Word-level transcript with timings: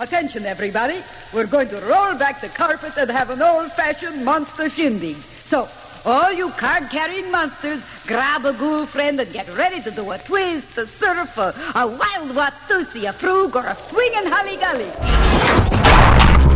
Attention, 0.00 0.46
everybody. 0.46 1.02
We're 1.34 1.48
going 1.48 1.68
to 1.70 1.80
roll 1.80 2.14
back 2.16 2.40
the 2.40 2.48
carpet 2.48 2.92
and 2.96 3.10
have 3.10 3.30
an 3.30 3.42
old-fashioned 3.42 4.24
monster 4.24 4.70
shindig. 4.70 5.16
So, 5.42 5.68
all 6.04 6.32
you 6.32 6.50
card-carrying 6.50 7.32
monsters, 7.32 7.84
grab 8.06 8.44
a 8.44 8.52
ghoul 8.52 8.86
friend 8.86 9.18
and 9.20 9.32
get 9.32 9.48
ready 9.56 9.82
to 9.82 9.90
do 9.90 10.08
a 10.12 10.18
twist, 10.18 10.78
a 10.78 10.86
surf, 10.86 11.36
a, 11.36 11.52
a 11.74 11.86
wild 11.86 12.30
watusi, 12.30 13.08
a 13.08 13.12
frug, 13.12 13.56
or 13.56 13.66
a 13.66 13.74
swingin' 13.74 14.30
holly-golly. 14.30 14.88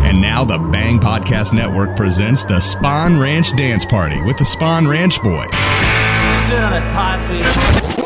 And 0.08 0.20
now 0.20 0.44
the 0.44 0.58
Bang 0.58 1.00
Podcast 1.00 1.52
Network 1.52 1.96
presents 1.96 2.44
the 2.44 2.60
Spawn 2.60 3.18
Ranch 3.18 3.56
Dance 3.56 3.84
Party 3.84 4.22
with 4.22 4.38
the 4.38 4.44
Spawn 4.44 4.86
Ranch 4.86 5.20
Boys. 5.20 5.48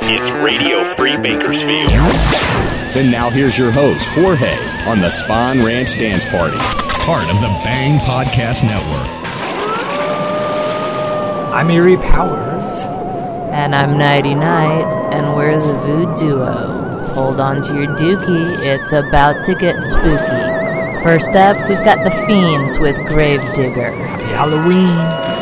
It's 0.09 0.30
Radio 0.30 0.84
Free 0.95 1.16
Bakersfield. 1.16 1.91
And 2.95 3.11
now 3.11 3.29
here's 3.29 3.59
your 3.59 3.72
host, 3.72 4.07
Jorge, 4.11 4.57
on 4.86 5.00
the 5.00 5.11
Spawn 5.11 5.64
Ranch 5.64 5.98
Dance 5.98 6.25
Party, 6.27 6.59
part 7.04 7.29
of 7.29 7.40
the 7.40 7.49
Bang 7.64 7.99
Podcast 7.99 8.63
Network. 8.63 9.08
I'm 11.53 11.68
Eerie 11.71 11.96
Powers. 11.96 12.85
And 13.53 13.75
I'm 13.75 13.99
Nighty 13.99 14.36
Night, 14.36 14.85
and 15.13 15.35
we're 15.35 15.58
the 15.58 15.75
Voodoo 15.85 16.16
Duo. 16.16 17.00
Hold 17.14 17.41
on 17.41 17.61
to 17.63 17.75
your 17.75 17.88
dookie, 17.96 18.58
it's 18.63 18.93
about 18.93 19.43
to 19.46 19.57
get 19.57 19.75
spooky. 19.82 21.02
First 21.02 21.32
up, 21.32 21.57
we've 21.68 21.85
got 21.85 22.04
the 22.04 22.13
Fiends 22.27 22.79
with 22.79 22.94
Gravedigger. 23.08 23.91
Happy 23.91 24.22
Halloween. 24.22 25.36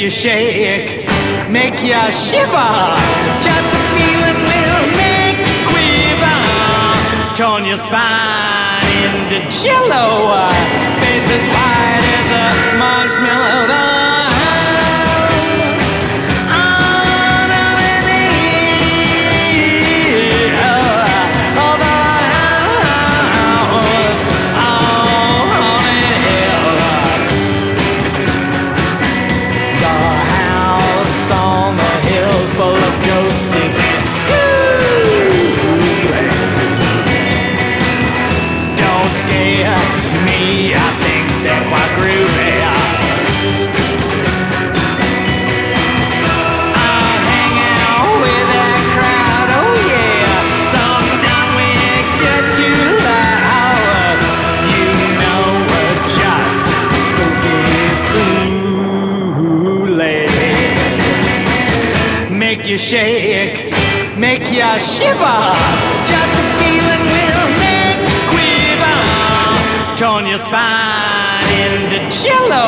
You 0.00 0.08
shake, 0.08 1.06
make 1.50 1.78
you 1.82 2.00
shiver. 2.10 2.72
Just 3.44 3.66
the 3.72 3.82
feeling 3.94 4.40
will 4.48 4.86
make 4.96 5.38
you 5.46 5.58
quiver. 5.68 7.36
Turn 7.36 7.66
your 7.66 7.76
spine 7.76 8.82
into 9.04 9.40
jello. 9.50 10.48
Face 11.00 11.30
as 11.36 11.99
shake, 62.90 63.70
make 64.18 64.50
you 64.50 64.70
shiver. 64.80 65.40
Just 66.10 66.32
the 66.36 66.44
feeling 66.58 67.04
will 67.14 67.46
make 67.64 68.00
you 68.10 68.20
quiver. 68.32 68.98
Turn 69.96 70.26
your 70.26 70.38
spine 70.38 71.46
into 71.62 71.98
jello. 72.10 72.66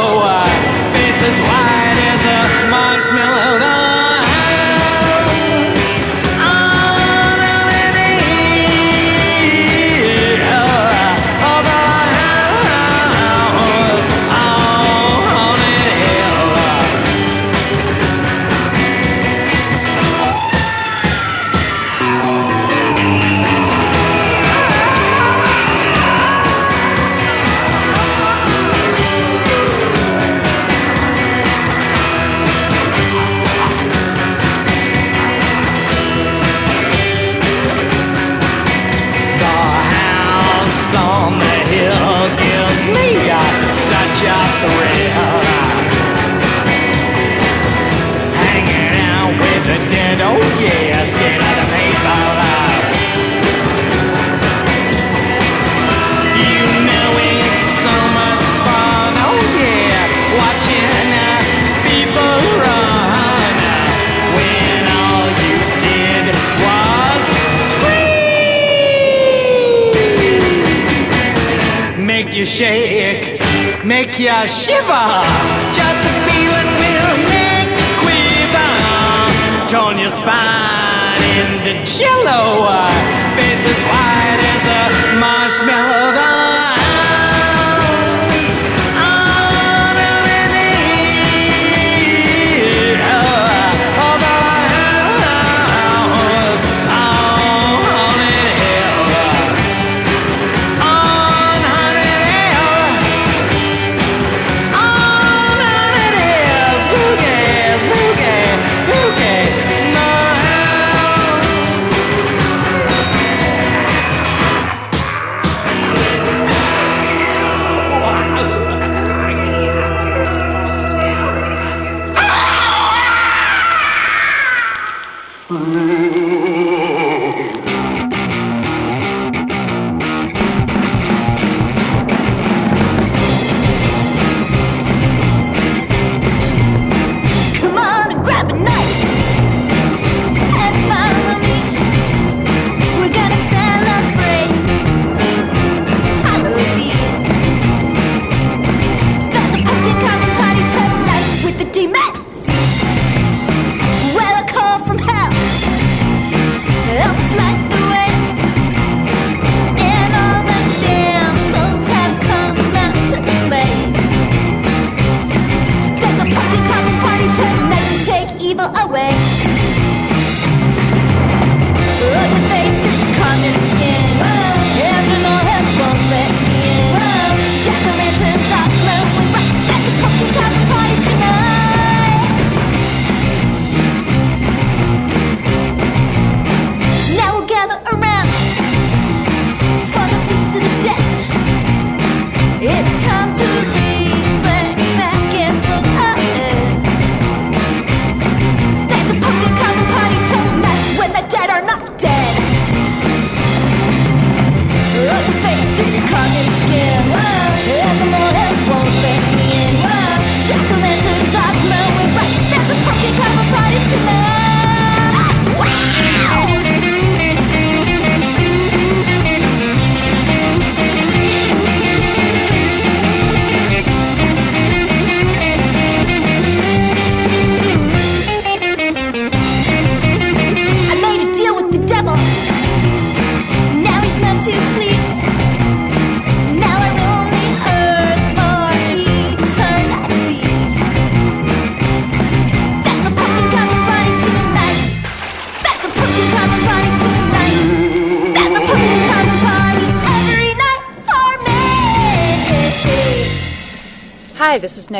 Face 0.94 1.22
as 1.28 1.38
white 1.48 1.98
as 2.12 2.22
a 2.36 2.70
marshmallow. 2.70 3.91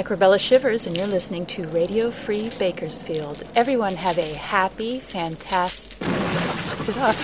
Microbella 0.02 0.40
Shivers, 0.40 0.88
and 0.88 0.97
you're 0.97 1.06
listening 1.06 1.47
to 1.47 1.62
Radio 1.68 2.11
Free 2.11 2.50
Bakersfield. 2.59 3.44
Everyone 3.54 3.94
have 3.94 4.18
a 4.18 4.35
happy, 4.35 4.99
fantastic. 4.99 6.09
it 6.09 6.99
up. 6.99 7.14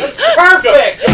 That's 0.00 0.18
perfect. 0.34 1.06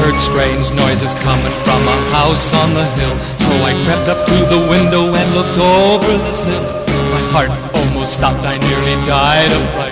heard 0.00 0.18
strange 0.18 0.72
noises 0.74 1.14
coming 1.16 1.52
from 1.64 1.86
a 1.86 1.98
house 2.08 2.54
on 2.54 2.72
the 2.72 2.84
hill. 2.96 3.18
So 3.36 3.52
I 3.52 3.74
crept 3.84 4.08
up 4.08 4.26
to 4.26 4.46
the 4.48 4.66
window 4.70 5.14
and 5.14 5.34
looked 5.34 5.58
over 5.58 6.16
the 6.16 6.32
sill. 6.32 6.62
My 6.88 7.20
heart 7.34 7.50
almost 7.74 8.14
stopped, 8.14 8.46
I 8.46 8.56
nearly 8.56 9.06
died 9.06 9.52
of 9.52 9.74
fright 9.74 9.91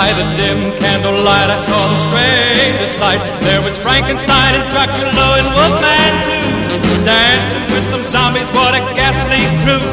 by 0.00 0.14
the 0.14 0.24
dim 0.34 0.72
candlelight, 0.80 1.50
I 1.56 1.58
saw 1.60 1.80
the 1.92 2.00
strangest 2.08 2.96
sight. 2.96 3.20
There 3.44 3.60
was 3.60 3.76
Frankenstein 3.76 4.52
and 4.56 4.64
Dracula 4.72 5.26
and 5.40 5.48
Wolfman 5.56 6.12
too, 6.24 7.04
dancing 7.04 7.66
with 7.72 7.84
some 7.84 8.04
zombies. 8.14 8.48
What 8.56 8.72
a 8.72 8.80
ghastly 8.96 9.44
crew! 9.62 9.84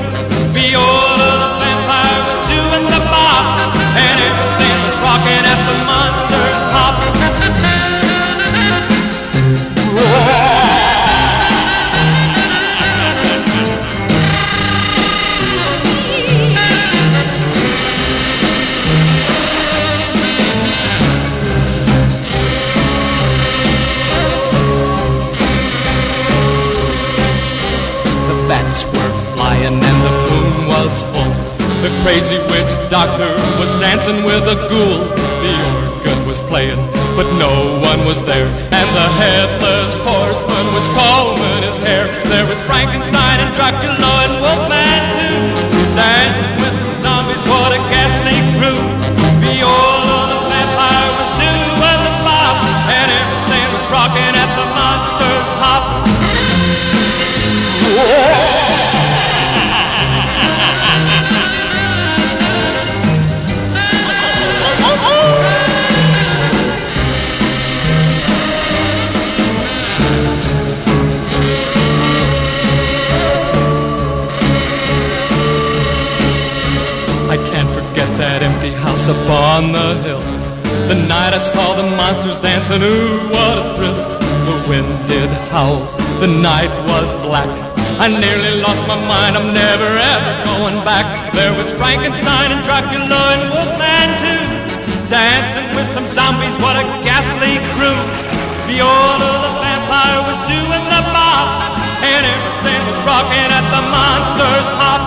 Viola 0.55 1.31
the 1.43 1.49
vampire 1.59 2.21
was 2.29 2.39
doing 2.55 2.85
the 2.95 3.03
bop, 3.11 3.45
and 4.05 4.17
everything 4.29 4.77
was 4.85 4.95
rocking 5.03 5.43
at 5.53 5.59
the 5.67 5.75
monsters' 5.89 6.63
pop. 6.71 7.16
doctor 32.97 33.29
was 33.59 33.71
dancing 33.73 34.23
with 34.23 34.41
a 34.47 34.55
ghoul. 34.69 34.97
The 35.43 35.53
organ 35.85 36.25
was 36.25 36.41
playing 36.41 36.96
and 82.77 82.85
ooh, 82.85 83.33
what 83.33 83.57
a 83.57 83.65
thrill. 83.73 83.97
The 84.45 84.57
wind 84.69 84.89
did 85.09 85.29
howl, 85.49 85.81
the 86.21 86.29
night 86.29 86.69
was 86.85 87.09
black. 87.25 87.49
I 87.97 88.05
nearly 88.05 88.61
lost 88.61 88.85
my 88.85 88.99
mind, 89.13 89.33
I'm 89.33 89.49
never 89.49 89.89
ever 90.13 90.31
going 90.45 90.85
back. 90.85 91.33
There 91.33 91.53
was 91.57 91.73
Frankenstein 91.73 92.53
and 92.53 92.61
Dracula 92.61 93.21
and 93.33 93.43
Wolfman 93.49 94.09
too. 94.21 94.45
Dancing 95.09 95.73
with 95.73 95.89
some 95.89 96.05
zombies, 96.05 96.53
what 96.61 96.77
a 96.77 96.85
ghastly 97.01 97.57
crew. 97.73 97.97
Viola 98.69 99.31
the 99.41 99.53
vampire 99.57 100.21
was 100.29 100.37
doing 100.45 100.85
the 100.93 101.01
mop, 101.09 101.49
and 102.05 102.23
everything 102.29 102.81
was 102.85 102.99
rocking 103.09 103.49
at 103.57 103.65
the 103.73 103.83
monster's 103.89 104.69
hop. 104.77 105.06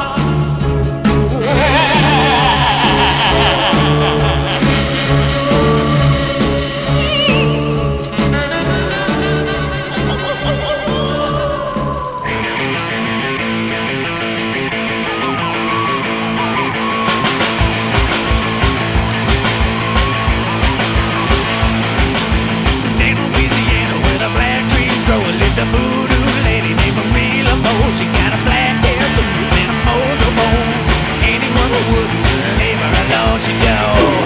would 31.92 32.10
leave 32.58 32.78
her 32.78 32.94
alone, 33.02 33.40
she 33.40 33.52
knows. 33.52 34.19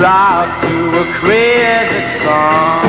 Rock 0.00 0.60
to 0.62 1.00
a 1.00 1.04
crazy 1.14 2.00
song. 2.22 2.83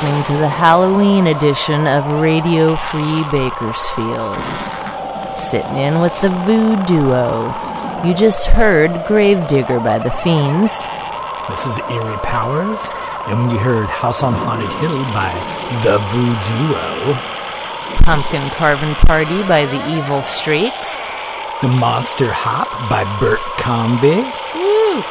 Listening 0.00 0.22
to 0.34 0.40
the 0.40 0.48
Halloween 0.48 1.26
edition 1.26 1.86
of 1.86 2.22
Radio 2.22 2.74
Free 2.74 3.22
Bakersfield. 3.30 4.42
Sitting 5.36 5.76
in 5.76 6.00
with 6.00 6.18
the 6.22 6.30
Voo 6.46 6.82
Duo. 6.86 7.52
You 8.02 8.14
just 8.14 8.46
heard 8.46 8.88
Gravedigger 9.06 9.78
by 9.78 9.98
the 9.98 10.10
Fiends. 10.10 10.80
This 11.50 11.66
is 11.66 11.78
Eerie 11.90 12.16
Powers, 12.22 12.80
and 13.26 13.40
when 13.40 13.50
you 13.50 13.58
heard 13.58 13.90
House 13.90 14.22
on 14.22 14.32
Haunted 14.32 14.72
Hill 14.80 15.04
by 15.12 15.36
The 15.84 15.98
Voodoo, 16.08 17.12
Pumpkin 18.02 18.48
Carving 18.56 18.94
Party 19.04 19.42
by 19.42 19.66
the 19.66 19.98
Evil 19.98 20.22
Streaks. 20.22 21.10
The 21.60 21.68
Monster 21.68 22.32
Hop 22.32 22.68
by 22.88 23.04
Bert 23.20 23.40
Convy, 23.58 24.24
Woo! 24.56 25.04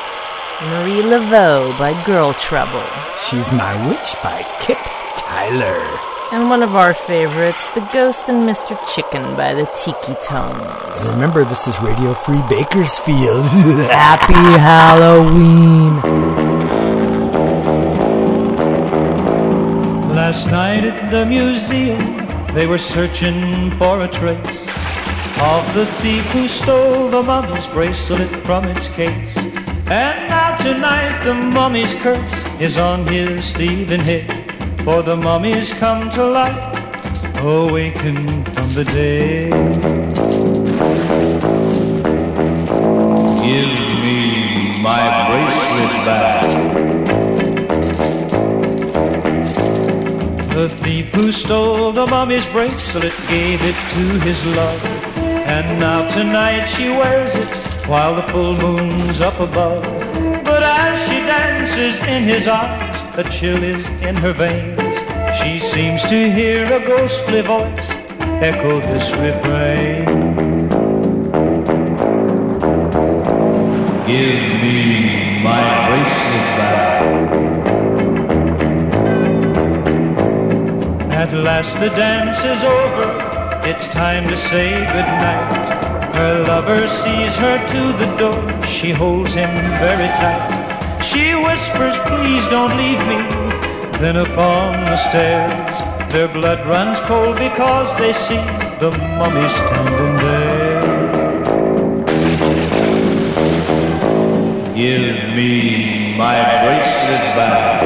Marie 0.72 1.04
Laveau 1.04 1.78
by 1.78 1.94
Girl 2.08 2.34
Trouble. 2.34 3.09
She's 3.30 3.52
My 3.52 3.88
Witch 3.88 4.16
by 4.24 4.42
Kip 4.60 4.80
Tyler. 5.16 6.00
And 6.32 6.50
one 6.50 6.64
of 6.64 6.76
our 6.76 6.96
favorites, 6.96 7.70
The 7.76 7.88
Ghost 7.94 8.28
and 8.28 8.50
Mr. 8.50 8.76
Chicken 8.92 9.22
by 9.36 9.54
the 9.54 9.68
Tiki 9.76 10.16
Tones. 10.20 11.08
Remember, 11.10 11.46
this 11.46 11.68
is 11.68 11.80
Radio 11.80 12.16
Free 12.16 12.42
Bakersfield. 12.50 13.46
Happy 13.92 14.34
Halloween! 14.34 15.98
Last 20.12 20.48
night 20.48 20.86
at 20.86 21.12
the 21.12 21.24
museum, 21.24 22.18
they 22.56 22.66
were 22.66 22.80
searching 22.80 23.70
for 23.78 24.02
a 24.02 24.08
trace 24.08 24.40
of 25.38 25.74
the 25.76 25.86
thief 26.02 26.26
who 26.32 26.48
stole 26.48 27.12
the 27.12 27.22
mummy's 27.22 27.68
bracelet 27.68 28.28
from 28.28 28.64
its 28.64 28.88
case. 28.88 29.38
And 29.88 30.30
now 30.30 30.49
tonight 30.60 31.22
the 31.24 31.34
mummy's 31.34 31.94
curse 31.96 32.62
is 32.62 32.78
on 32.78 33.06
his 33.08 33.52
thieving 33.54 34.02
head, 34.02 34.28
for 34.84 35.02
the 35.02 35.16
mummy's 35.16 35.72
come 35.74 36.10
to 36.12 36.26
life 36.26 36.80
awakened 37.38 38.46
from 38.54 38.68
the 38.76 38.84
dead. 38.86 39.52
Give 43.42 43.72
me 44.04 44.84
my 44.84 45.04
bracelet 45.28 46.06
back. 46.06 46.44
The 50.54 50.68
thief 50.68 51.14
who 51.14 51.32
stole 51.32 51.94
the 51.94 52.06
mummy's 52.08 52.46
bracelet 52.48 53.14
gave 53.30 53.62
it 53.62 53.76
to 53.76 54.20
his 54.26 54.56
love. 54.56 54.84
And 55.48 55.80
now 55.80 56.08
tonight 56.10 56.66
she 56.66 56.90
wears 56.90 57.34
it 57.34 57.90
while 57.90 58.14
the 58.16 58.24
full 58.24 58.56
moon's 58.58 59.22
up 59.22 59.40
above. 59.40 59.99
But 61.80 61.86
as 61.88 61.94
she 61.94 62.00
dances 62.02 62.10
in 62.10 62.24
his 62.24 62.48
arms, 62.50 62.98
a 63.18 63.24
chill 63.32 63.64
is 63.64 63.88
in 64.02 64.16
her 64.18 64.34
veins. 64.34 64.98
She 65.40 65.60
seems 65.60 66.04
to 66.04 66.30
hear 66.30 66.66
a 66.66 66.86
ghostly 66.86 67.40
voice 67.40 67.90
echo 68.42 68.82
this 68.82 69.10
refrain. 69.12 70.06
Give 74.06 74.44
me 74.62 75.42
my 75.42 75.64
bracelet 75.88 76.50
back. 76.60 77.02
At 81.14 81.34
last 81.34 81.80
the 81.80 81.92
dance 81.92 82.44
is 82.44 82.62
over. 82.62 83.08
It's 83.64 83.88
time 83.88 84.28
to 84.28 84.36
say 84.36 84.86
goodnight. 84.88 86.14
Her 86.14 86.44
lover 86.46 86.90
sees 86.90 87.38
her 87.38 87.58
to 87.68 87.94
the 87.94 88.18
door. 88.18 88.64
She 88.68 88.92
holds 88.92 89.34
him 89.34 89.56
very 89.80 90.10
tight. 90.20 90.59
Whispers, 91.60 92.00
please 92.08 92.48
don't 92.48 92.78
leave 92.78 93.00
me. 93.00 93.18
Then 94.00 94.16
upon 94.16 94.86
the 94.86 94.96
stairs, 94.96 95.78
their 96.10 96.30
blood 96.30 96.66
runs 96.66 97.02
cold 97.02 97.36
because 97.36 97.94
they 97.98 98.14
see 98.14 98.42
the 98.80 98.92
mummy 99.18 99.50
standing 99.50 100.16
there. 100.24 100.82
Give 104.74 105.36
me 105.36 106.16
my 106.16 106.40
bracelet 106.64 107.26
back. 107.36 107.82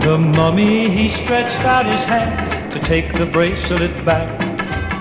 The 0.00 0.16
mummy, 0.16 0.90
he 0.90 1.08
stretched 1.08 1.58
out 1.64 1.86
his 1.86 2.04
hand 2.04 2.70
to 2.70 2.78
take 2.78 3.12
the 3.14 3.26
bracelet 3.26 4.04
back. 4.04 4.28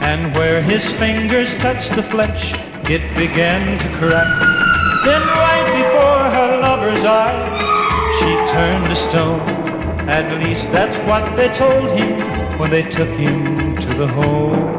And 0.02 0.36
where 0.36 0.60
his 0.64 0.92
fingers 0.94 1.54
touched 1.56 1.96
the 1.96 2.02
flesh, 2.02 2.54
it 2.90 3.16
began 3.16 3.80
to 3.80 3.88
crack. 3.98 4.30
Then 5.04 5.22
right 5.22 5.66
before 5.82 6.30
her 6.38 6.60
lover's 6.62 7.04
eyes, 7.04 8.20
she 8.20 8.36
turned 8.52 8.90
to 8.90 8.96
stone. 8.96 9.42
At 10.08 10.32
least 10.40 10.72
that's 10.72 10.98
what 11.08 11.36
they 11.36 11.50
told 11.50 11.90
him 11.98 12.60
when 12.60 12.70
they 12.70 12.84
took 12.84 13.10
him 13.10 13.76
to 13.78 13.94
the 13.96 14.08
home. 14.08 14.75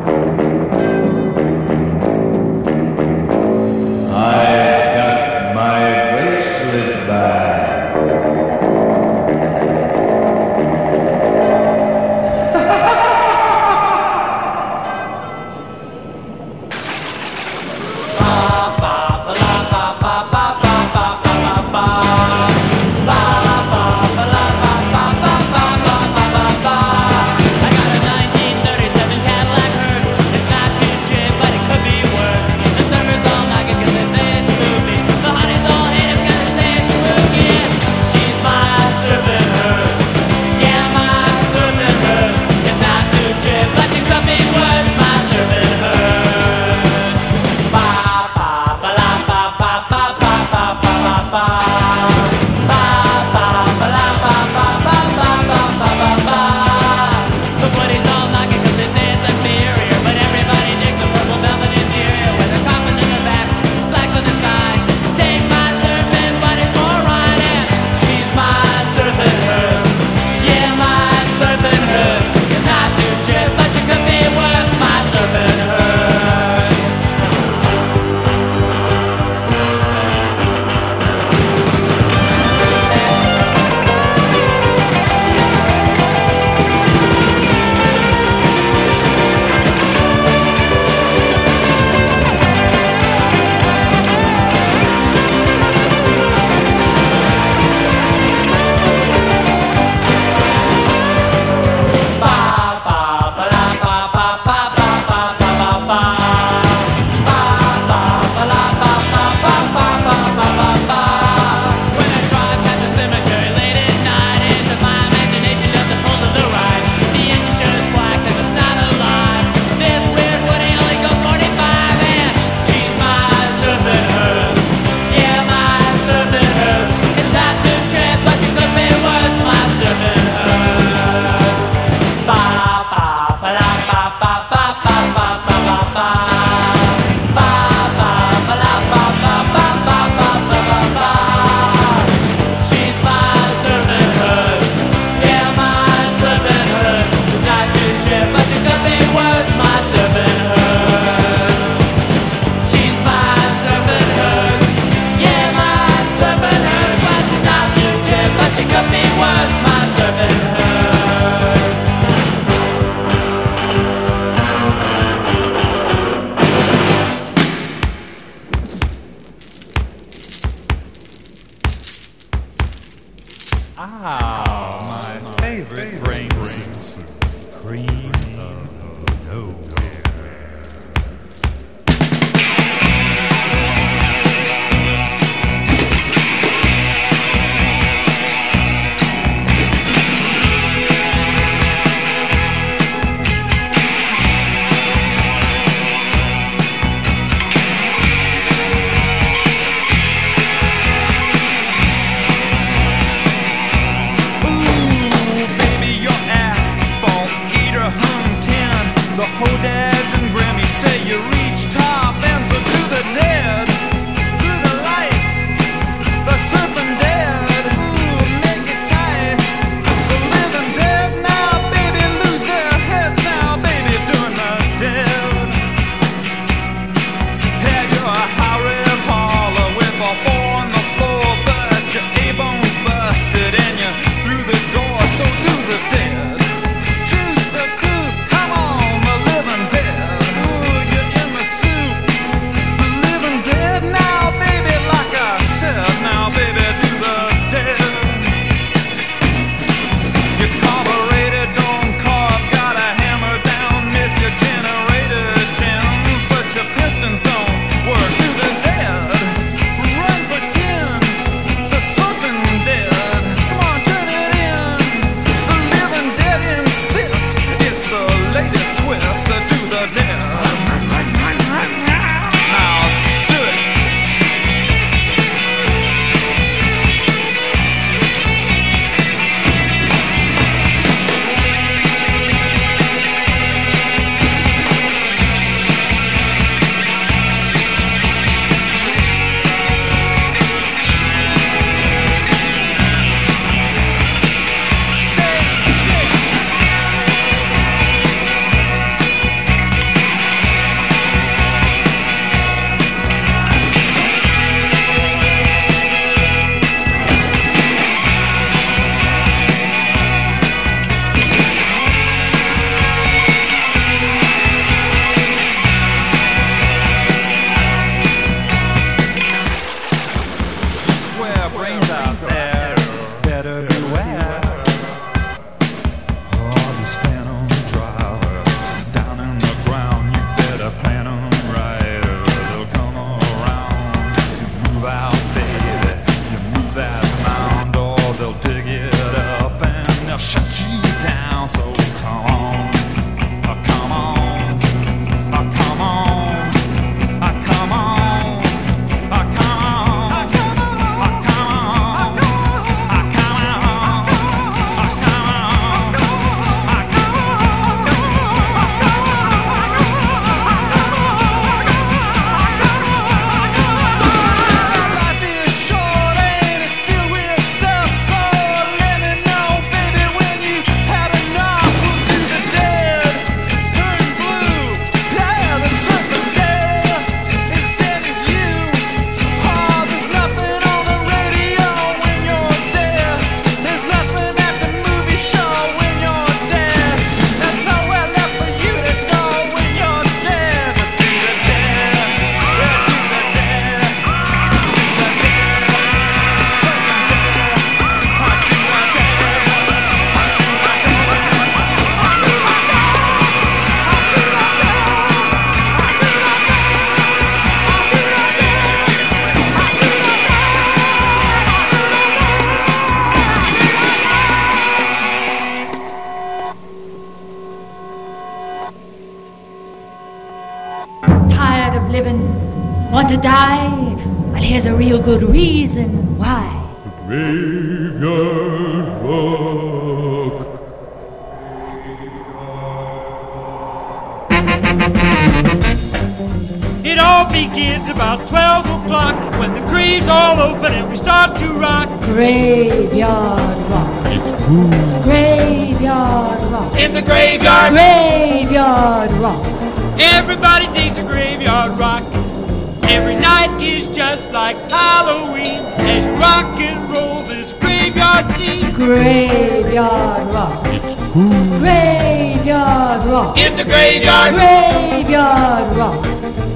Rock. 463.16 463.38
In 463.38 463.56
the 463.56 463.64
graveyard, 463.64 464.34
Graveyard 464.34 465.76
rock. 465.76 466.04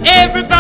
everybody 0.05 0.60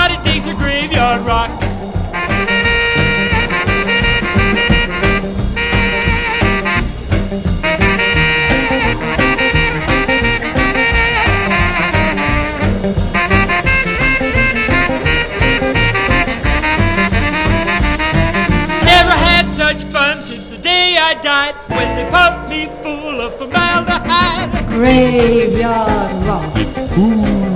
Graveyard 24.81 26.25
rock. 26.25 26.55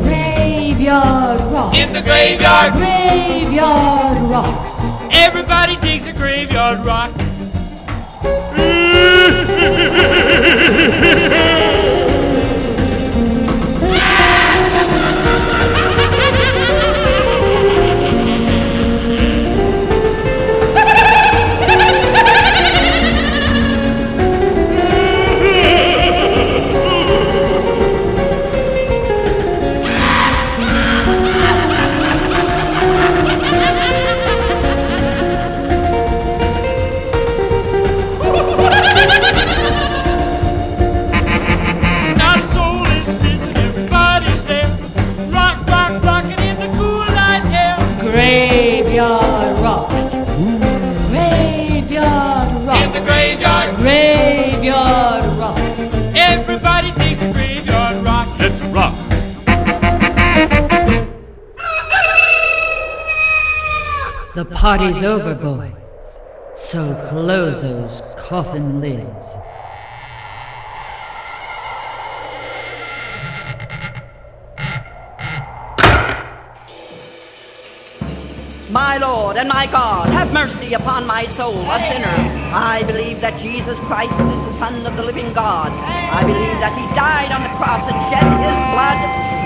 Graveyard 0.03 1.41
rock. 1.51 1.75
In 1.75 1.91
the 1.95 2.03
graveyard, 2.03 2.75
Graveyard 2.75 4.31
rock. 4.31 5.11
everybody 5.11 5.77
digs 5.77 6.07
a 6.07 6.13
graveyard 6.13 6.81
rock. 6.81 7.24
Party's 64.65 65.03
over, 65.03 65.35
boys. 65.35 65.75
So 66.57 66.81
close 67.11 67.61
those 67.61 68.01
coffin 68.17 68.81
lids. 68.81 69.27
My 78.71 78.97
Lord 78.97 79.37
and 79.37 79.51
my 79.51 79.67
God, 79.67 80.09
have 80.09 80.33
mercy 80.33 80.73
upon 80.73 81.07
my 81.07 81.27
soul, 81.27 81.61
a 81.71 81.79
sinner. 81.91 82.17
I 82.55 82.85
believe 82.87 83.21
that 83.21 83.39
Jesus 83.39 83.79
Christ 83.81 84.19
is 84.19 84.45
the 84.49 84.53
Son 84.55 84.87
of 84.87 84.97
the 84.97 85.03
living 85.03 85.31
God. 85.35 85.73
I 85.73 86.23
believe 86.23 86.59
that 86.65 86.73
He 86.73 86.87
died 86.97 87.33
on 87.33 87.43
the 87.43 87.53
cross 87.61 87.85
and 87.85 88.01
shed 88.09 88.25
His 88.41 88.59
blood 88.73 88.99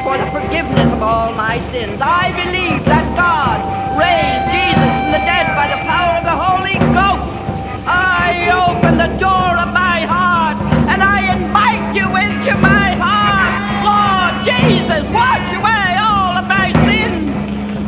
for 0.07 0.15
the 0.17 0.31
forgiveness 0.31 0.93
of 0.93 1.03
all 1.03 1.33
my 1.35 1.59
sins. 1.73 2.01
I 2.01 2.31
believe 2.31 2.85
that 2.85 3.17
God 3.17 3.59
raised 3.99 4.47
Jesus 4.53 4.68
from 5.09 5.21
the 5.21 5.25
dead 5.25 5.57
by 5.57 5.67
the 5.67 5.81
power 5.89 6.19
of 6.19 6.25
the 6.25 6.37
Holy 6.37 6.77
Ghost. 6.93 7.63
I 7.87 8.53
open 8.69 8.99
the 8.99 9.09
door 9.17 9.57
of 9.57 9.73
my 9.73 10.05
heart 10.05 10.61
and 10.93 11.03
I 11.03 11.33
invite 11.33 11.97
you 11.97 12.09
into 12.25 12.53
my 12.61 12.93
heart. 13.01 13.53
Lord 13.89 14.35
Jesus, 14.45 15.09
wash 15.11 15.49
away 15.61 15.89
all 15.97 16.37
of 16.37 16.47
my 16.47 16.69
sins. 16.85 17.33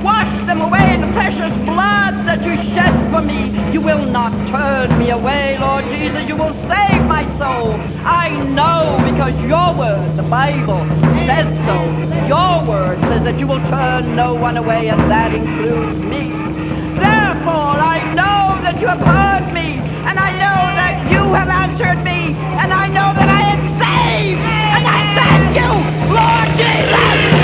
Wash 0.03 0.33
them 0.47 0.63
away 0.63 0.95
in 0.95 1.03
the 1.03 1.13
precious 1.13 1.55
blood 1.69 2.25
that 2.25 2.43
you 2.47 2.57
shed 2.57 2.95
for 3.13 3.21
me. 3.21 3.53
You 3.71 3.83
will 3.83 4.07
not 4.07 4.33
turn 4.49 4.99
me 4.99 5.11
away, 5.11 5.59
Lord 5.59 5.91
Jesus. 5.91 6.27
You 6.27 6.37
will 6.37 6.55
save 6.73 7.05
my 7.05 7.29
soul. 7.37 7.75
I 8.03 8.31
know 8.57 8.97
because 9.11 9.37
your 9.45 9.75
word, 9.75 10.17
the 10.17 10.23
Bible, 10.23 10.89
says 11.29 11.51
so. 11.69 11.77
Your 12.33 12.65
word 12.65 13.03
says 13.03 13.25
that 13.25 13.39
you 13.41 13.47
will 13.47 13.65
turn 13.67 14.17
no 14.17 14.35
one 14.35 14.57
away, 14.57 14.89
and 14.89 15.01
that 15.11 15.35
includes 15.35 15.99
me. 15.99 16.60
That 18.71 18.81
you 18.81 18.87
have 18.87 19.01
heard 19.01 19.53
me, 19.53 19.83
and 20.07 20.17
I 20.17 20.31
know 20.31 20.61
that 20.79 21.11
you 21.11 21.35
have 21.35 21.49
answered 21.49 22.05
me, 22.05 22.39
and 22.39 22.73
I 22.73 22.87
know 22.87 23.11
that 23.19 23.29
I 23.29 23.43
am 23.51 23.67
saved. 23.83 24.39
And 24.39 24.87
I 24.87 25.11
thank 25.19 25.59
you, 25.59 25.71
Lord 26.15 26.49
Jesus, 26.55 27.40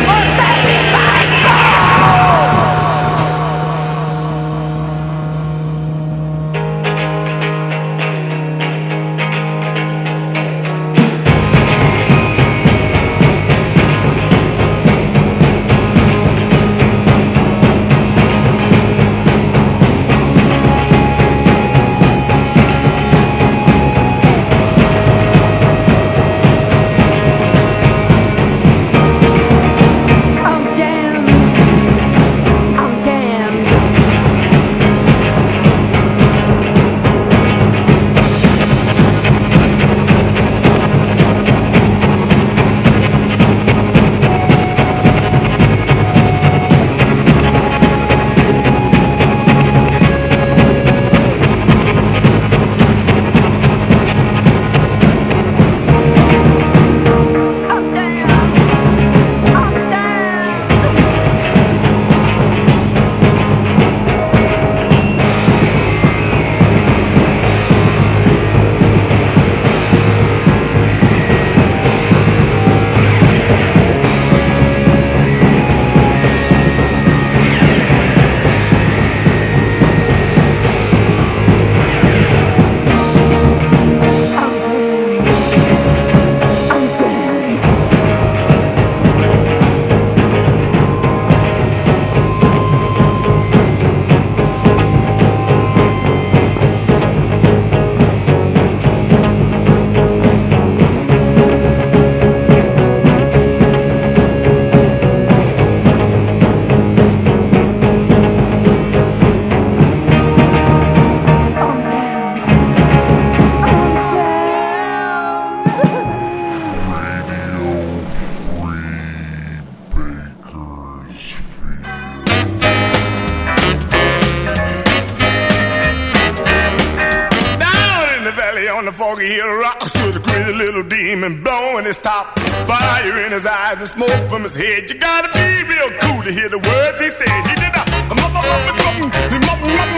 on 129.17 129.23
the 129.23 129.29
foggy 129.29 129.35
hill 129.35 129.57
rock 129.57 129.83
stood 129.83 130.17
a 130.17 130.21
crazy 130.21 130.53
little 130.53 130.83
demon 130.83 131.43
blowing 131.43 131.85
his 131.85 131.97
top. 131.97 132.39
Fire 132.67 133.25
in 133.25 133.33
his 133.33 133.47
eyes 133.47 133.79
and 133.79 133.89
smoke 133.89 134.29
from 134.29 134.43
his 134.43 134.55
head. 134.55 134.91
You 134.91 134.99
gotta 134.99 135.29
be 135.33 135.63
real 135.69 135.91
cool 136.01 136.23
to 136.23 136.33
hear 136.33 136.49
the 136.49 136.59
words 136.59 137.01
he 137.01 137.09
said. 137.11 137.29
He 137.49 137.55
did 137.57 137.75
a 137.75 138.15
mama, 138.15 138.43
mama, 138.43 138.73
mama, 138.83 139.11
mama, 139.47 139.77
mama, 139.77 139.97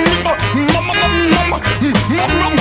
mama, 0.73 0.95
mama, 1.35 1.59
that 2.17 2.58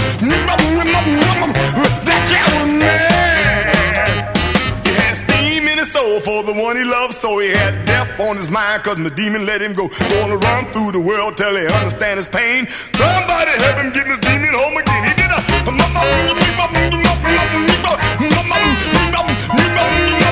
for 6.38 6.54
the 6.54 6.54
one 6.54 6.78
he 6.78 6.84
loved, 6.84 7.14
so 7.16 7.40
he 7.40 7.50
had 7.50 7.86
death 7.86 8.20
on 8.20 8.38
his 8.38 8.52
mind, 8.52 8.84
cause 8.84 8.98
the 8.98 9.10
demon 9.10 9.46
let 9.46 9.62
him 9.62 9.74
go. 9.74 9.88
Gonna 9.88 10.38
run 10.38 10.66
through 10.72 10.92
the 10.92 11.00
world 11.00 11.36
till 11.38 11.56
he 11.56 11.66
understand 11.66 12.18
his 12.18 12.28
pain. 12.28 12.68
Somebody 12.94 13.52
help 13.64 13.78
him 13.78 13.92
get 13.92 14.06
his 14.08 14.20
demon 14.20 14.54
home 14.54 14.78
again. 14.78 15.04
He 15.08 15.14
did 15.16 15.32
a 15.32 15.58
that 19.90 20.27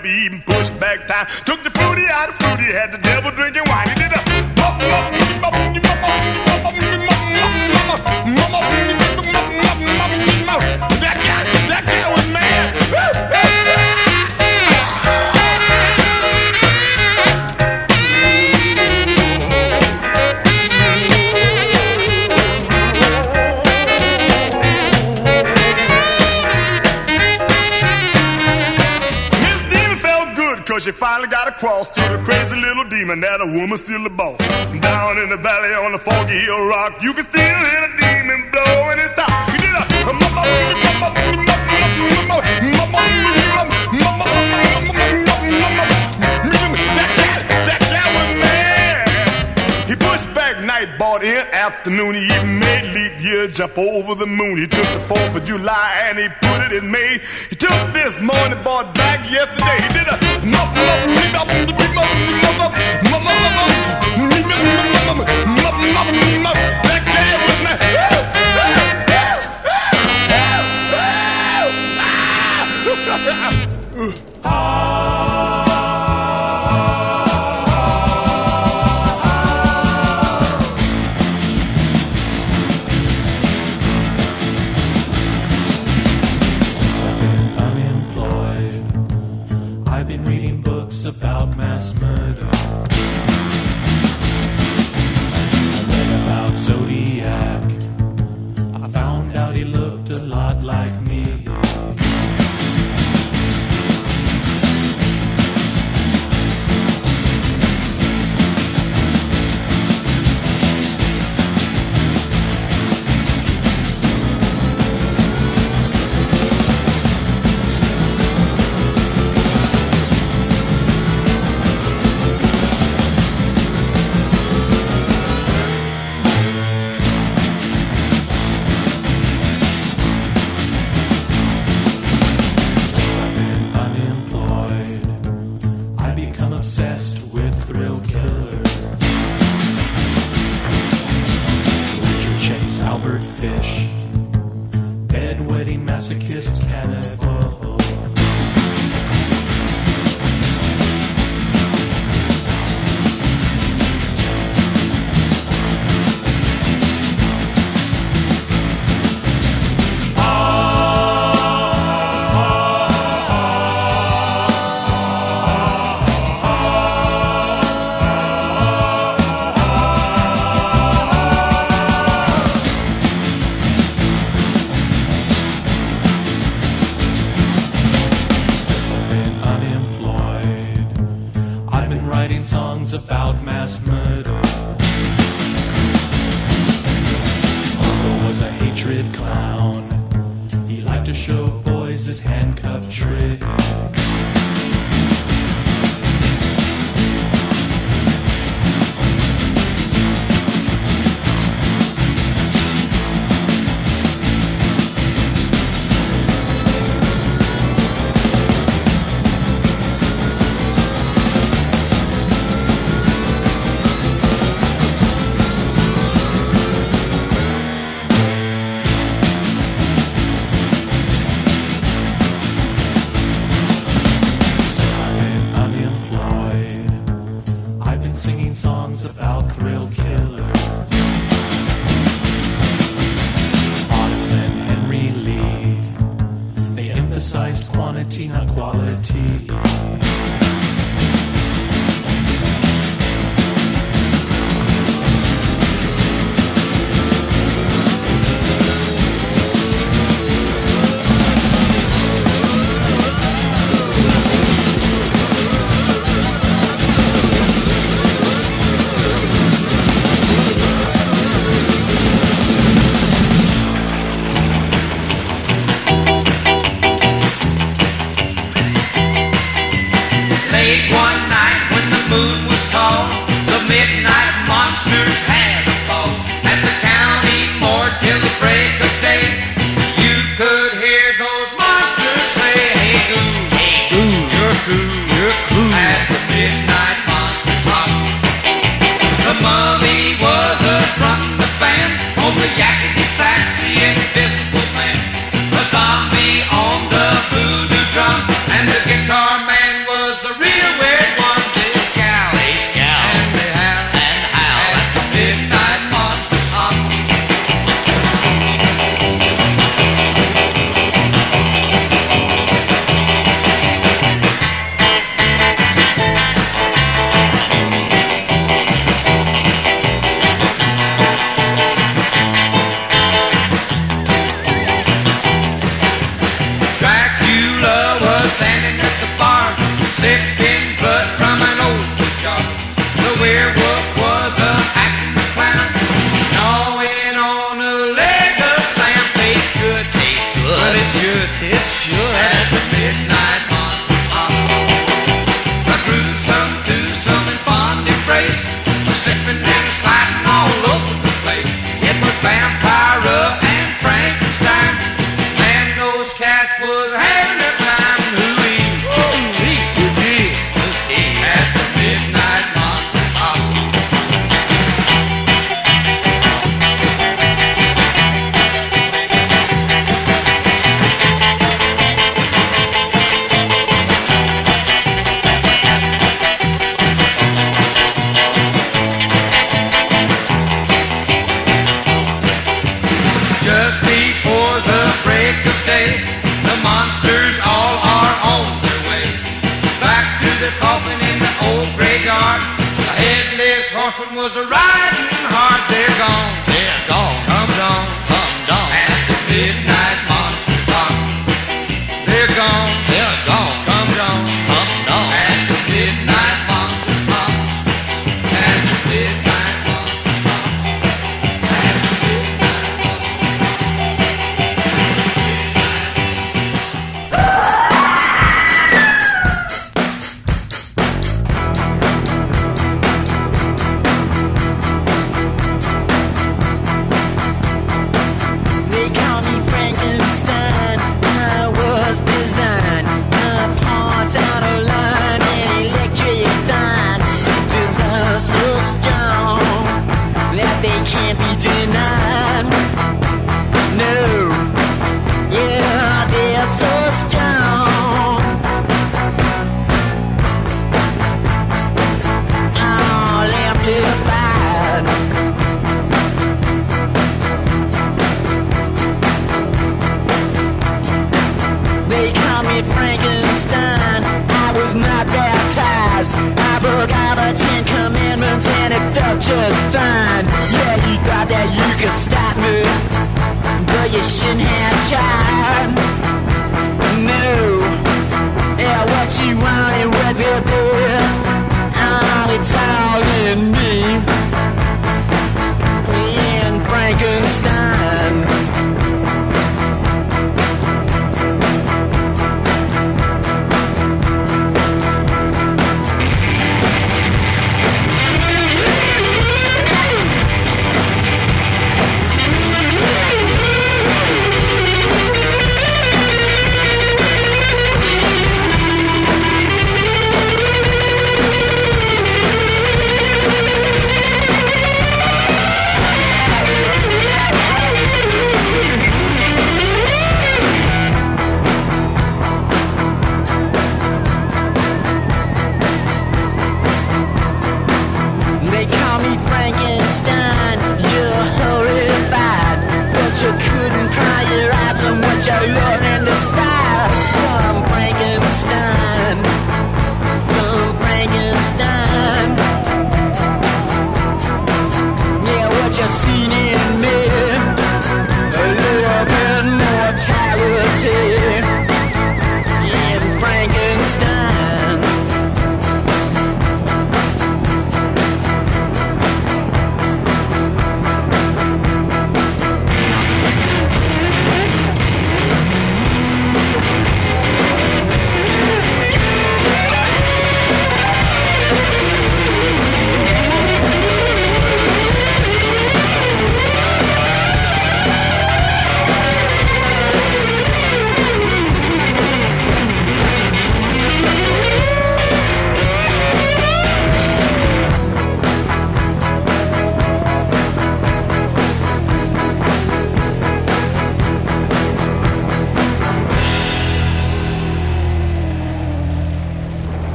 up, 0.00 0.06
even 0.06 0.42
pushed 0.42 0.78
back 0.80 1.06
time. 1.06 1.26
Took 1.44 1.62
the 1.62 1.70
fruity 1.70 2.06
out 2.08 2.28
of 2.28 2.34
fruity, 2.36 2.64
had 2.64 2.92
the 2.92 2.98
devil 2.98 3.30
drinking 3.30 3.64
wine. 3.66 3.88
He 3.88 3.94
did 3.94 4.12
a 4.12 4.20
that 5.82 5.89
cause 30.80 30.84
she 30.86 30.92
finally 30.92 31.28
got 31.28 31.46
across 31.48 31.90
to 31.90 32.00
the 32.00 32.18
crazy 32.24 32.56
little 32.56 32.84
demon 32.84 33.20
that 33.20 33.40
a 33.40 33.46
woman's 33.46 33.80
still 33.80 34.02
the 34.02 34.10
boss. 34.10 34.38
Down 34.80 35.18
in 35.18 35.28
the 35.28 35.36
valley 35.36 35.74
on 35.74 35.92
the 35.92 35.98
foggy 35.98 36.40
hill 36.40 36.66
rock, 36.68 37.02
you 37.02 37.12
can 37.12 37.24
still 37.24 37.40
hear 37.68 37.80
the 37.84 37.92
demon 38.00 38.50
blowing 38.50 38.98
his 38.98 39.10
top. 39.12 39.28
He 39.50 39.58
did 39.58 39.74
a 39.76 39.84
that 46.96 47.10
cat, 47.20 47.40
that 47.68 47.80
cat 47.92 48.08
was 48.16 48.30
mad. 48.40 49.08
He 49.88 49.94
pushed 49.96 50.32
back 50.34 50.64
night, 50.64 50.98
bought 50.98 51.22
in 51.22 51.44
afternoon. 51.52 52.14
He 52.14 52.24
even 52.24 52.58
made 52.58 52.84
leap 52.94 53.09
year 53.22 53.46
jump 53.48 53.76
over 53.78 54.14
the 54.14 54.26
moon. 54.26 54.58
He 54.58 54.66
took 54.66 54.84
the 54.84 55.14
4th 55.14 55.36
of 55.36 55.44
July 55.44 56.02
and 56.06 56.18
he 56.18 56.28
put 56.28 56.60
it 56.66 56.72
in 56.72 56.90
May. 56.90 57.20
He 57.48 57.56
took 57.56 57.92
this 57.92 58.20
morning, 58.20 58.62
bought 58.64 58.94
back 58.94 59.30
yesterday. 59.30 59.80
He 59.82 59.88
did 59.88 60.08
a 60.08 60.20
that 60.44 62.39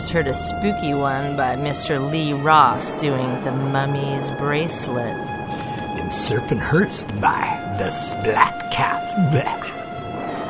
just 0.00 0.12
heard 0.12 0.28
a 0.28 0.32
spooky 0.32 0.94
one 0.94 1.36
by 1.36 1.54
Mr. 1.56 2.10
Lee 2.10 2.32
Ross 2.32 2.92
doing 2.92 3.44
The 3.44 3.52
Mummy's 3.52 4.30
Bracelet. 4.38 5.12
And 5.12 6.10
Surfin' 6.10 6.58
Hearse 6.58 7.04
by 7.20 7.76
The 7.78 7.90
Splat 7.90 8.72
Cat. 8.72 9.10
Blech. 9.30 9.60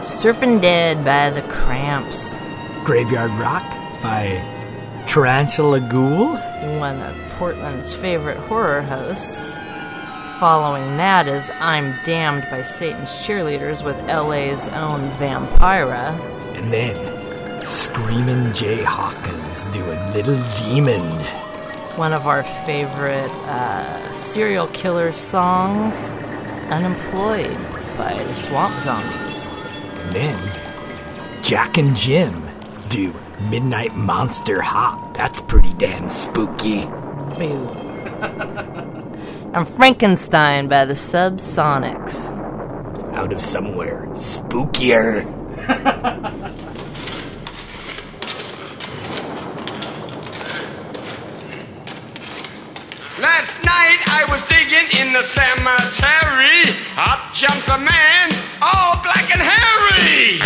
Surfin' 0.03 0.61
Dead 0.61 1.05
by 1.05 1.31
The 1.31 1.43
Cramps. 1.49 2.37
Graveyard 2.85 3.33
Rock 3.33 3.65
by 4.01 4.41
Tarantula 5.09 5.81
Ghoul. 5.81 6.37
One 6.79 7.03
of 7.03 7.17
Portland's 7.31 7.93
favorite 7.93 8.39
horror 8.39 8.83
hosts. 8.83 9.59
Following 10.39 10.97
that 10.97 11.27
is 11.27 11.51
I'm 11.59 11.99
Damned 12.05 12.47
by 12.53 12.63
Satan's 12.63 13.11
Cheerleaders 13.27 13.85
with 13.85 13.97
LA's 14.07 14.69
own 14.69 15.11
Vampira. 15.19 16.17
And 16.57 16.73
then 16.73 17.10
Screaming 17.65 18.53
Jay 18.53 18.83
Hawkins 18.83 19.67
doing 19.67 19.99
Little 20.13 20.41
Demon. 20.57 21.07
One 21.97 22.13
of 22.13 22.27
our 22.27 22.43
favorite 22.43 23.31
uh, 23.31 24.13
serial 24.13 24.67
killer 24.69 25.13
songs, 25.13 26.11
Unemployed 26.71 27.57
by 27.97 28.15
the 28.27 28.33
Swamp 28.35 28.79
Zombies. 28.81 29.49
And 29.49 30.15
then, 30.15 31.43
Jack 31.43 31.79
and 31.79 31.97
Jim 31.97 32.49
do 32.89 33.15
Midnight 33.51 33.95
Monster 33.97 34.63
Hop. 34.63 35.17
That's 35.17 35.41
pretty 35.41 35.75
damn 35.75 36.09
spooky. 36.09 36.85
I'm 39.53 39.65
Frankenstein 39.65 40.69
by 40.69 40.85
the 40.85 40.95
Subsonics. 40.95 42.33
Out 43.15 43.33
of 43.33 43.41
somewhere 43.41 44.07
spookier. 44.13 45.27
in 54.99 55.13
the 55.13 55.23
cemetery. 55.23 56.73
Up 56.97 57.33
jumps 57.35 57.69
a 57.69 57.79
man, 57.79 58.31
all 58.61 59.01
black 59.03 59.31
and 59.33 59.43
hairy. 59.43 60.41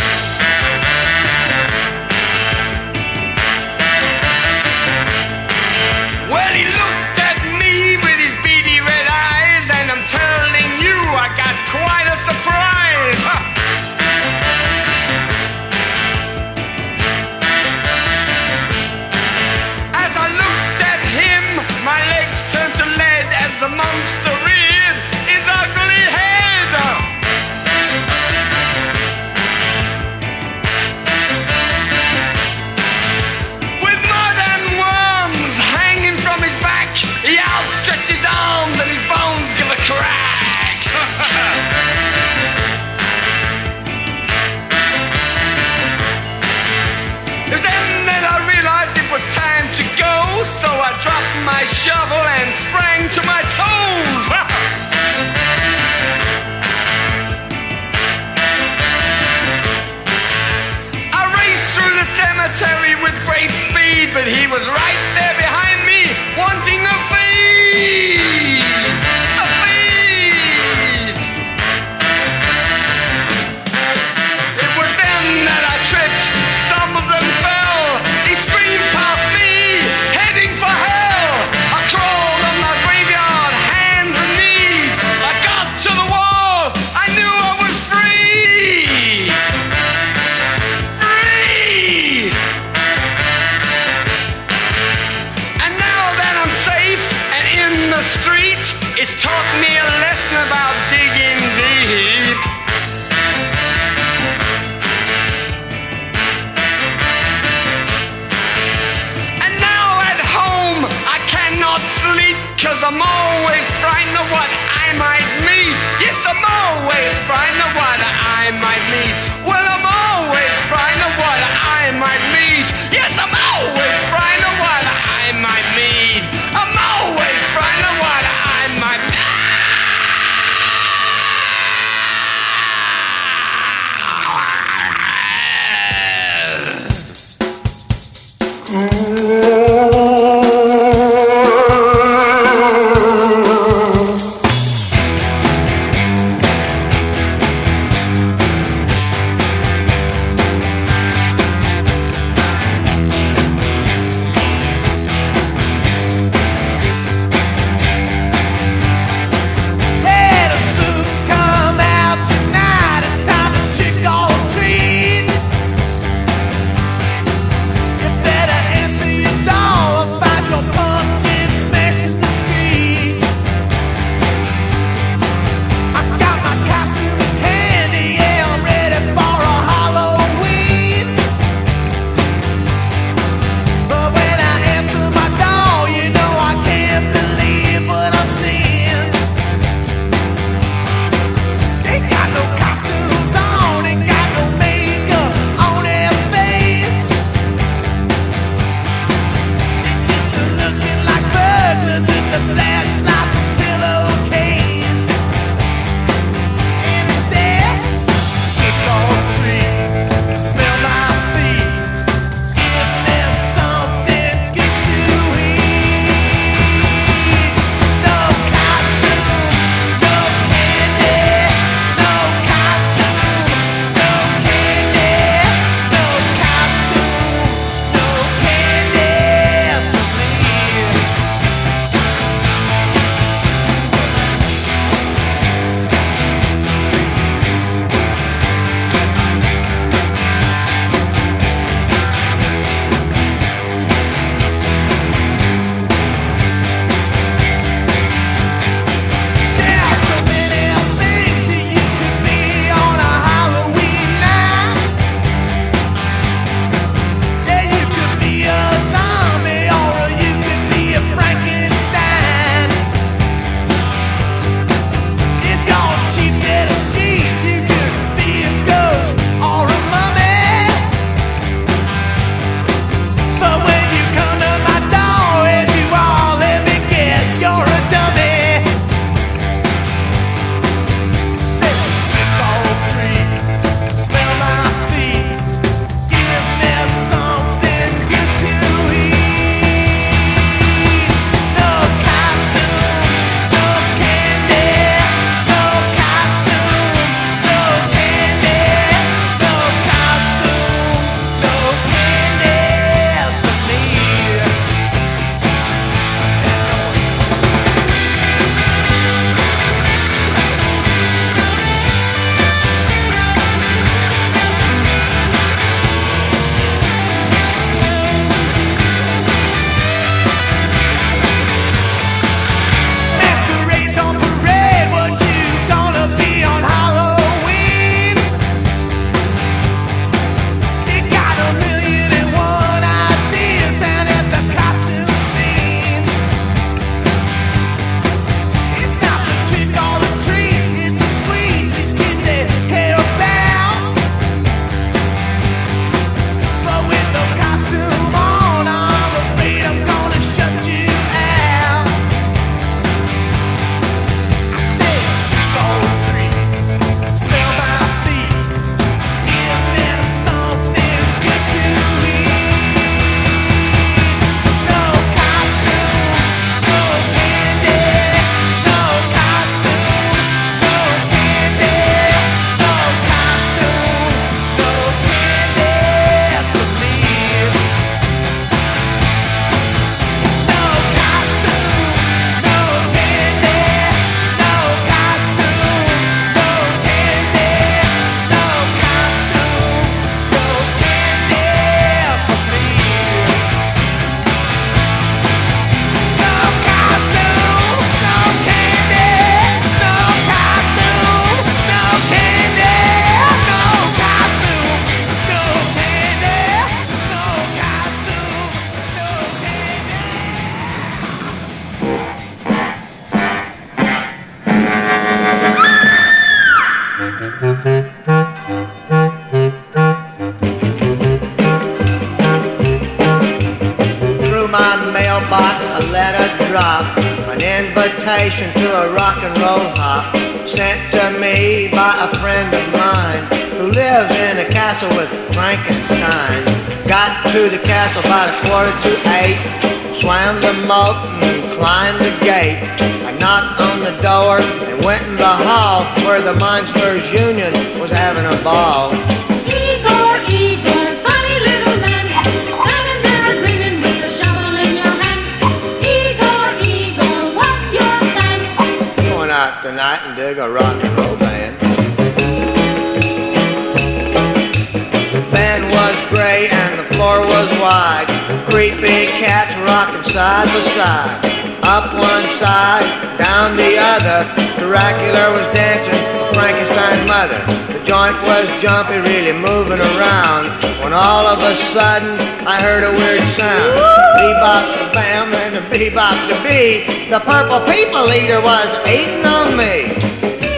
A 481.54 481.72
sudden 481.72 482.18
I 482.46 482.60
heard 482.60 482.82
a 482.82 482.90
weird 482.90 483.22
sound. 483.38 483.78
Bebop 484.18 484.64
the 484.78 484.92
bam 484.92 485.32
and 485.34 485.54
the 485.56 485.62
bebop 485.70 486.16
the 486.28 486.34
bee. 486.42 487.08
The 487.10 487.20
purple 487.20 487.60
people 487.70 488.10
eater 488.12 488.40
was 488.40 488.68
eating 488.88 489.24
on 489.24 489.56
me. 489.56 489.94
A? 489.94 490.54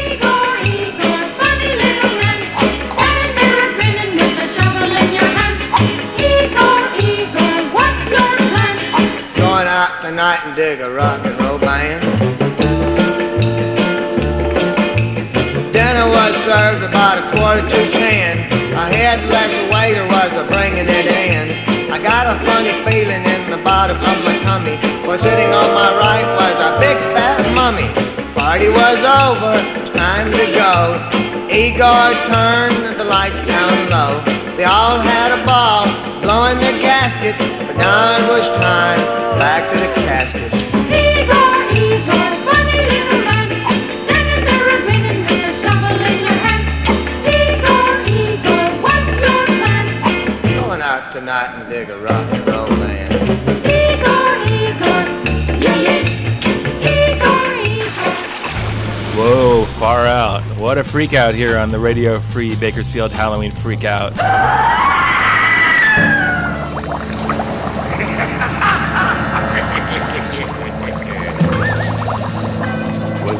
Going 9.36 9.68
out 9.68 10.00
tonight 10.02 10.40
and 10.44 10.56
dig 10.56 10.80
a 10.80 10.90
rock 10.90 11.20
and 11.26 11.38
roll 11.40 11.58
band. 11.58 12.02
Dinner 15.72 16.08
was 16.08 16.34
served 16.44 16.82
about 16.84 17.18
a 17.18 17.36
quarter 17.36 17.68
to 17.68 17.90
ten. 17.92 18.52
I 18.74 18.92
had 18.92 19.28
less 19.30 19.72
waiter 19.72 20.15
it 20.38 21.06
in. 21.06 21.90
I 21.90 21.98
got 21.98 22.26
a 22.28 22.36
funny 22.44 22.72
feeling 22.84 23.24
in 23.24 23.50
the 23.50 23.56
bottom 23.64 23.96
of 23.96 24.24
my 24.24 24.38
tummy. 24.44 24.76
Was 25.06 25.20
sitting 25.20 25.48
on 25.52 25.72
my 25.72 25.90
right 25.96 26.26
was 26.36 26.56
a 26.60 26.78
big 26.78 26.96
fat 27.14 27.40
mummy. 27.54 27.88
Party 28.34 28.68
was 28.68 28.98
over, 29.00 29.56
time 29.96 30.30
to 30.32 30.46
go. 30.52 31.00
Igor 31.48 32.12
turned 32.28 32.98
the 32.98 33.04
lights 33.04 33.40
down 33.48 33.88
low. 33.88 34.20
They 34.56 34.64
all 34.64 34.98
had 34.98 35.32
a 35.32 35.44
ball, 35.46 35.86
blowing 36.20 36.58
their 36.58 36.78
gaskets, 36.80 37.38
but 37.38 37.76
now 37.76 38.18
it 38.18 38.28
was 38.28 38.46
time 38.58 39.00
back 39.38 39.72
to 39.72 39.78
the 39.78 39.92
caskets. 40.06 40.65
What 60.66 60.78
a 60.78 60.82
freak 60.82 61.14
out 61.14 61.36
here 61.36 61.58
on 61.58 61.70
the 61.70 61.78
Radio 61.78 62.18
Free 62.18 62.56
Bakersfield 62.56 63.12
Halloween 63.12 63.52
Freak 63.52 63.84
Out. 63.84 64.10
was 64.10 64.18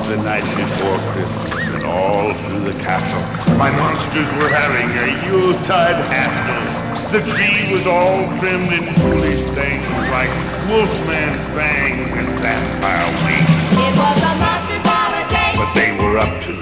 the 0.06 0.22
night 0.22 0.46
before 0.54 0.98
Christmas, 1.10 1.74
and 1.74 1.84
all 1.84 2.32
through 2.32 2.60
the 2.60 2.78
castle, 2.78 3.58
my 3.58 3.74
monsters 3.74 4.30
were 4.38 4.48
having 4.48 4.86
a 4.94 5.26
Yuletide 5.26 5.96
hassle. 5.96 7.10
The 7.10 7.26
tree 7.26 7.72
was 7.74 7.88
all 7.88 8.38
trimmed 8.38 8.70
in 8.70 8.84
foolish 9.02 9.50
things 9.50 9.82
like 10.14 10.30
wolfman's 10.70 11.42
fangs 11.58 12.06
and 12.06 12.28
vampire 12.38 13.10
wings. 13.26 13.50
It 13.72 13.98
was 13.98 14.16
a 14.22 14.38
monster's 14.38 14.86
holiday. 14.86 15.58
But 15.58 15.74
they 15.74 15.90
were 15.98 16.18
up 16.18 16.46
to 16.46 16.55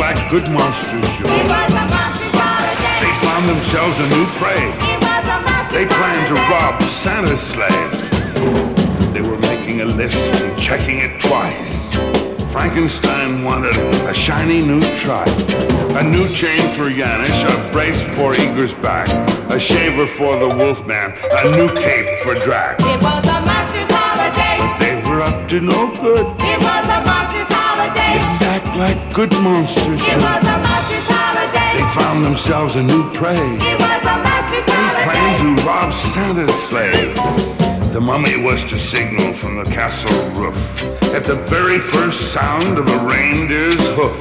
Like 0.00 0.30
good 0.30 0.48
monsters 0.50 1.04
It 1.04 1.08
should. 1.16 1.26
was 1.26 1.72
a. 1.76 1.86
They 3.04 3.12
found 3.20 3.46
themselves 3.50 3.98
a 3.98 4.08
new 4.08 4.24
prey. 4.40 4.56
It 4.56 4.98
was 4.98 5.24
a 5.28 5.72
They 5.74 5.84
planned 5.84 6.26
to 6.28 6.34
rob 6.48 6.82
Santa's 6.84 7.42
sleigh. 7.42 9.12
They 9.12 9.20
were 9.20 9.36
making 9.36 9.82
a 9.82 9.84
list 9.84 10.16
and 10.40 10.58
checking 10.58 11.00
it 11.00 11.20
twice. 11.20 11.70
Frankenstein 12.50 13.44
wanted 13.44 13.76
a 13.76 14.14
shiny 14.14 14.62
new 14.62 14.80
tripe, 15.00 15.28
a 15.94 16.02
new 16.02 16.26
chain 16.28 16.62
for 16.76 16.88
Yanish, 16.88 17.44
a 17.44 17.70
brace 17.70 18.00
for 18.16 18.32
Igor's 18.34 18.72
back, 18.72 19.08
a 19.50 19.58
shaver 19.60 20.06
for 20.06 20.38
the 20.38 20.48
Wolfman, 20.48 21.12
a 21.30 21.56
new 21.56 21.68
cape 21.74 22.20
for 22.22 22.34
Drac. 22.36 22.80
It 22.80 23.02
was 23.02 23.24
a 23.26 23.40
monster's 23.44 23.90
holiday. 23.94 24.56
They 24.80 25.10
were 25.10 25.20
up 25.20 25.46
to 25.50 25.60
no 25.60 25.90
good. 26.00 26.26
It 26.40 26.58
was 26.58 26.86
a 26.88 27.04
monster's 27.04 27.46
holiday. 27.54 28.49
Like 28.80 29.12
good 29.12 29.30
monsters 29.32 30.00
It 30.00 30.16
was 30.16 30.42
a 30.42 30.56
monster's 30.56 31.04
holiday. 31.04 31.84
They 31.84 32.00
found 32.00 32.24
themselves 32.24 32.76
a 32.76 32.82
new 32.82 33.12
prey. 33.12 33.36
It 33.36 33.78
was 33.78 34.02
a 34.08 34.16
monster's 34.24 34.64
holiday. 34.72 35.04
planned 35.04 35.58
to 35.58 35.66
rob 35.66 35.92
Santa's 35.92 36.54
sleigh. 36.62 37.12
The 37.92 38.00
mummy 38.00 38.42
was 38.42 38.64
to 38.64 38.78
signal 38.78 39.34
from 39.34 39.62
the 39.62 39.64
castle 39.64 40.30
roof 40.30 40.56
at 41.12 41.26
the 41.26 41.36
very 41.50 41.78
first 41.78 42.32
sound 42.32 42.78
of 42.78 42.88
a 42.88 43.04
reindeer's 43.04 43.76
hoof. 43.88 44.16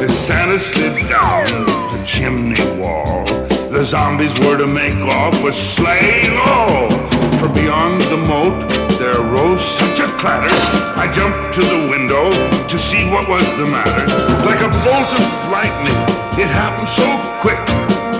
As 0.00 0.16
Santa 0.16 0.60
slid 0.60 0.96
down 1.08 1.48
the 1.66 2.04
chimney 2.06 2.80
wall, 2.80 3.24
the 3.72 3.84
zombies 3.84 4.32
were 4.38 4.58
to 4.58 4.68
make 4.68 4.94
off 5.12 5.42
with 5.42 5.56
sleigh 5.56 6.30
low. 6.30 7.17
For 7.38 7.48
beyond 7.48 8.00
the 8.02 8.16
moat 8.16 8.68
there 8.98 9.20
rose 9.22 9.62
such 9.78 10.00
a 10.00 10.08
clatter, 10.18 10.50
I 10.98 11.10
jumped 11.12 11.54
to 11.54 11.62
the 11.62 11.86
window 11.88 12.30
to 12.66 12.78
see 12.78 13.08
what 13.08 13.28
was 13.28 13.46
the 13.56 13.66
matter. 13.66 14.06
Like 14.44 14.58
a 14.60 14.70
bolt 14.82 15.10
of 15.14 15.26
lightning, 15.54 15.94
it 16.34 16.50
happened 16.50 16.88
so 16.88 17.06
quick. 17.40 17.62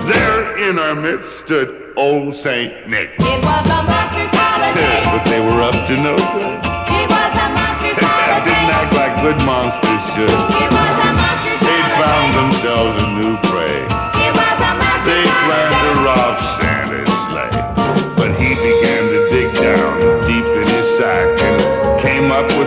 There 0.07 0.57
in 0.69 0.79
our 0.79 0.95
midst 0.95 1.39
stood 1.39 1.93
old 1.97 2.37
Saint 2.37 2.87
Nick. 2.87 3.11
It 3.19 3.43
was 3.43 3.65
a 3.67 3.79
monster's 3.83 4.31
holiday. 4.31 5.03
But 5.11 5.25
they 5.27 5.41
were 5.43 5.61
up 5.67 5.75
to 5.87 5.95
no 5.99 6.15
good. 6.15 6.59
It 6.95 7.07
was 7.11 7.33
a 7.35 7.47
monster's 7.51 7.99
Didn't 7.99 8.71
act 8.71 8.93
like 8.95 9.13
good 9.19 9.39
monsters 9.43 10.03
should. 10.15 10.31
It 10.31 10.69
was 10.71 10.95
a 10.95 11.09
monster's 11.11 11.59
They 11.59 11.75
holiday. 11.75 12.07
found 12.07 12.29
themselves 12.39 13.03
a 13.03 13.07
new 13.19 13.48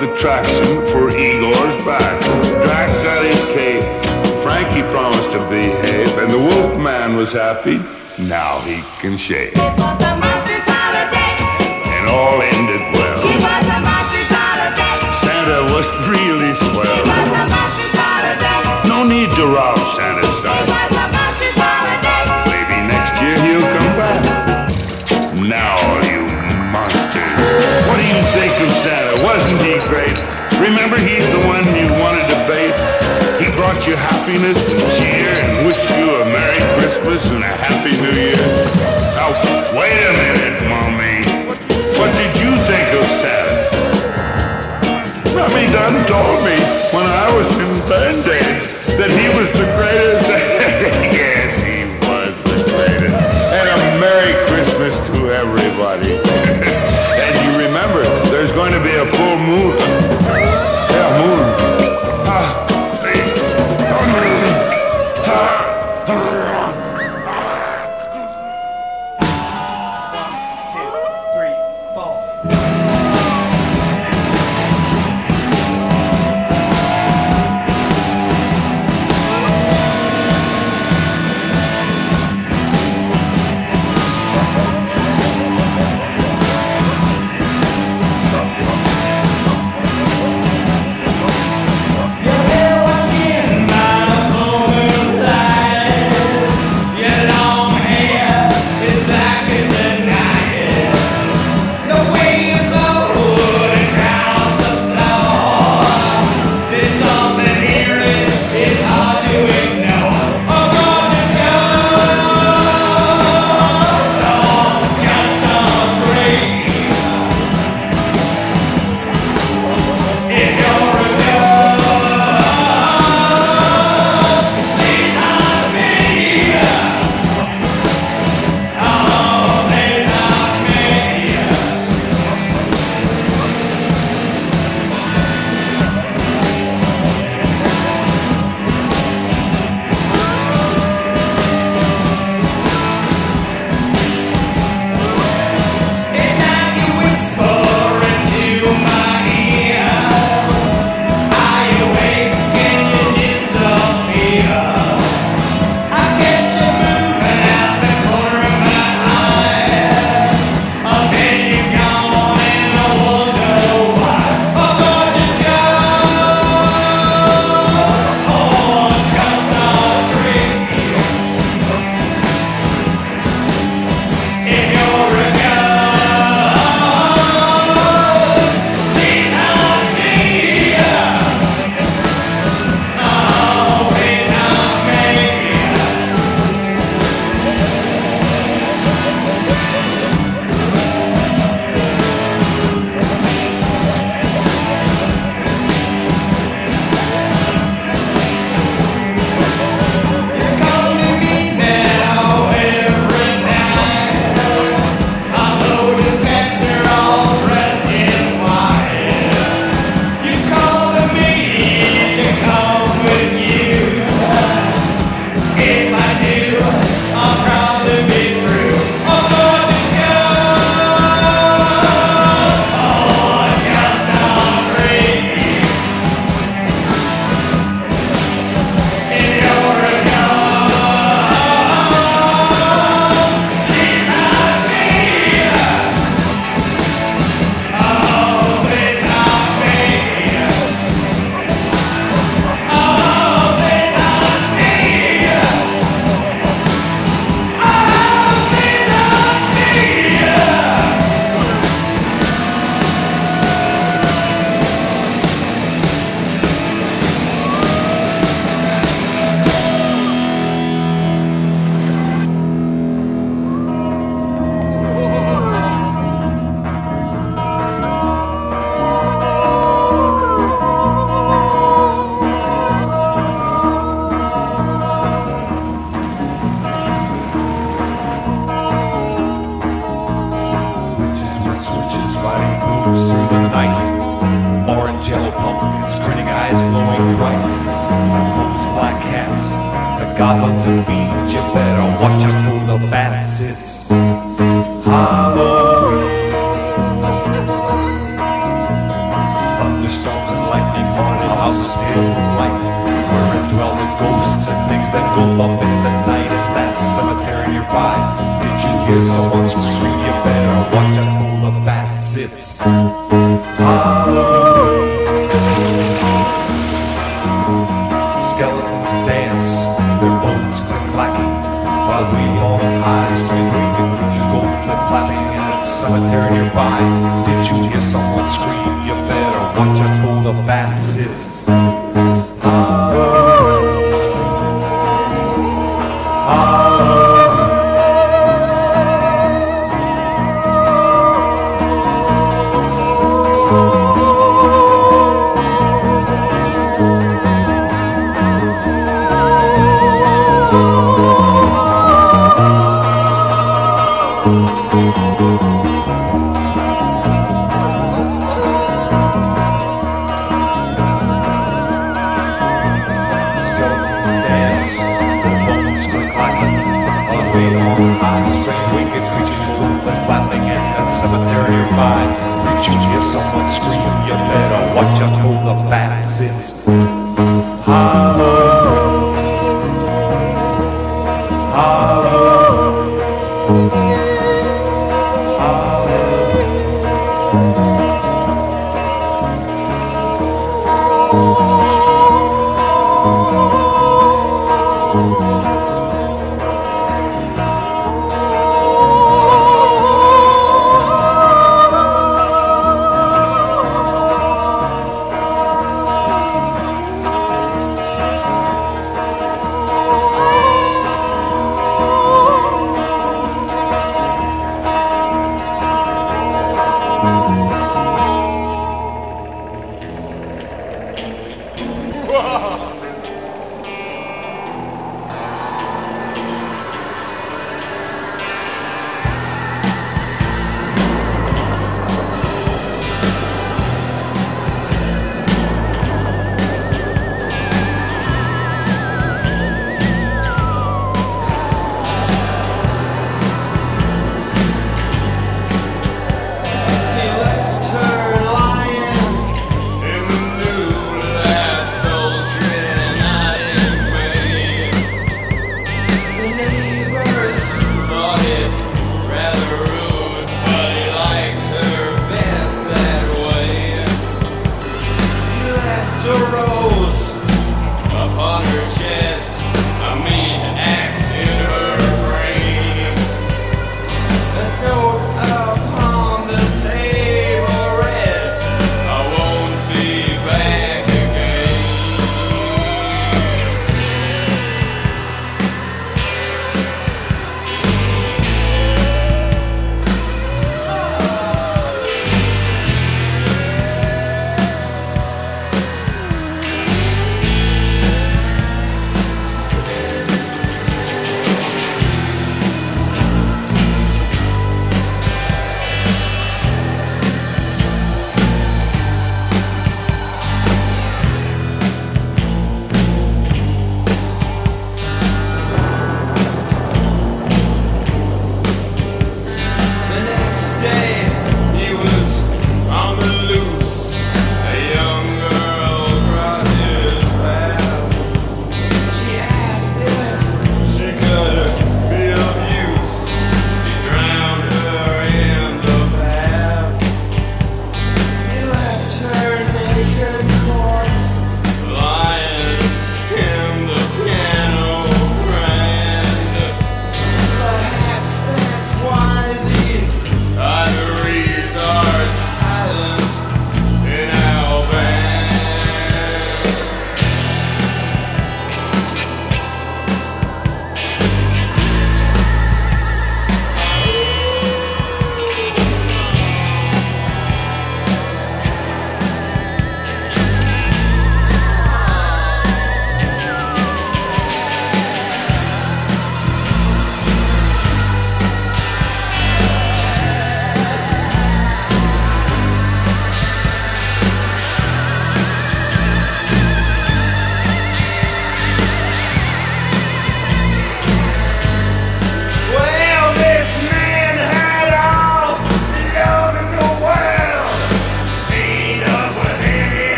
with 0.00 0.10
the 0.10 0.16
traction 0.16 0.86
for 0.86 1.10
Igor's 1.10 1.84
back. 1.84 2.20
Drac 2.62 2.88
got 3.04 3.24
his 3.24 3.40
cape. 3.54 3.84
Frankie 4.42 4.82
promised 4.90 5.30
to 5.32 5.38
behave, 5.48 6.16
and 6.18 6.30
the 6.30 6.38
Wolfman 6.38 7.16
was 7.16 7.32
happy. 7.32 7.78
Now 8.18 8.60
he 8.60 8.82
can 9.00 9.16
shave. 9.16 9.52
It 9.54 9.58
was 9.58 10.00
a 10.02 10.16
monster's 10.16 10.66
holiday. 10.66 11.34
And 11.94 12.08
all 12.08 12.40
ended 12.42 12.82
well. 12.94 13.20
It 13.22 13.38
was 13.38 13.66
a 13.66 13.78
monster's 13.82 14.30
holiday. 14.30 14.94
Santa 15.22 15.60
was 15.74 15.86
really 16.08 16.54
swell. 16.54 16.98
It 16.98 17.06
was 17.06 17.30
a 17.30 17.44
monster's 17.50 17.94
holiday. 17.94 18.88
No 18.88 19.04
need 19.04 19.30
to 19.36 19.46
rob 19.46 19.78
Santa's 19.96 20.13
happiness 34.24 34.56
and 34.72 34.80
cheer 34.96 35.28
and 35.28 35.66
wished 35.66 35.84
you 35.98 36.08
a 36.16 36.24
Merry 36.24 36.56
Christmas 36.80 37.22
and 37.26 37.44
a 37.44 37.46
Happy 37.46 37.92
New 38.00 38.16
Year. 38.18 38.40
Now, 39.12 39.28
wait 39.78 40.00
a 40.00 40.12
minute, 40.16 40.64
Mommy. 40.66 41.20
What 41.98 42.10
did 42.16 42.32
you 42.40 42.56
think 42.64 42.88
of 42.96 43.04
Santa? 43.20 43.68
Mommy 45.34 45.66
done 45.70 46.06
told 46.06 46.40
me 46.42 46.56
when 46.96 47.04
I 47.04 47.36
was 47.36 47.48
in 47.58 47.86
bed. 47.86 48.04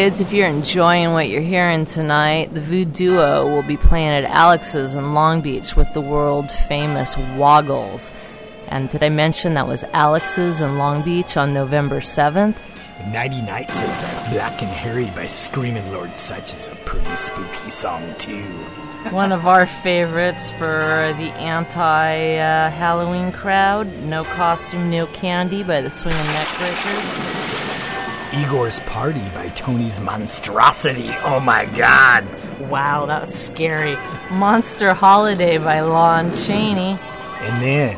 Kids, 0.00 0.22
if 0.22 0.32
you're 0.32 0.48
enjoying 0.48 1.12
what 1.12 1.28
you're 1.28 1.42
hearing 1.42 1.84
tonight, 1.84 2.54
the 2.54 2.60
Voodoo 2.62 2.90
Duo 2.90 3.46
will 3.46 3.62
be 3.62 3.76
playing 3.76 4.08
at 4.08 4.24
Alex's 4.24 4.94
in 4.94 5.12
Long 5.12 5.42
Beach 5.42 5.76
with 5.76 5.92
the 5.92 6.00
world 6.00 6.50
famous 6.50 7.18
Woggles. 7.36 8.10
And 8.68 8.88
did 8.88 9.02
I 9.02 9.10
mention 9.10 9.52
that 9.52 9.68
was 9.68 9.84
Alex's 9.92 10.62
in 10.62 10.78
Long 10.78 11.02
Beach 11.02 11.36
on 11.36 11.52
November 11.52 12.00
7th? 12.00 12.56
Nighty 13.12 13.42
Night 13.42 13.70
says 13.70 14.00
Black 14.32 14.62
and 14.62 14.70
Hairy 14.70 15.10
by 15.10 15.26
Screaming 15.26 15.92
Lord 15.92 16.16
Sutch 16.16 16.54
is 16.54 16.68
a 16.68 16.76
pretty 16.76 17.14
spooky 17.14 17.68
song, 17.70 18.02
too. 18.16 18.40
One 19.10 19.32
of 19.32 19.46
our 19.46 19.66
favorites 19.66 20.50
for 20.50 21.12
the 21.18 21.30
anti 21.36 22.36
uh, 22.38 22.70
Halloween 22.70 23.32
crowd 23.32 23.86
No 24.04 24.24
Costume, 24.24 24.88
No 24.88 25.04
Candy 25.08 25.62
by 25.62 25.82
the 25.82 25.90
Swingin' 25.90 26.24
Neckbreakers. 26.24 27.59
Igor's 28.34 28.80
Party 28.80 29.24
by 29.34 29.48
Tony's 29.50 30.00
Monstrosity. 30.00 31.10
Oh 31.24 31.40
my 31.40 31.64
god. 31.64 32.24
Wow, 32.60 33.06
that's 33.06 33.36
scary. 33.36 33.96
Monster 34.30 34.94
Holiday 34.94 35.58
by 35.58 35.80
Lon 35.80 36.32
Chaney. 36.32 36.98
And 37.40 37.62
then 37.62 37.96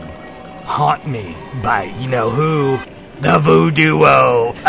Haunt 0.64 1.06
Me 1.06 1.36
by 1.62 1.84
you 2.00 2.08
know 2.08 2.30
who? 2.30 2.78
The 3.20 3.38
Voodoo. 3.38 3.98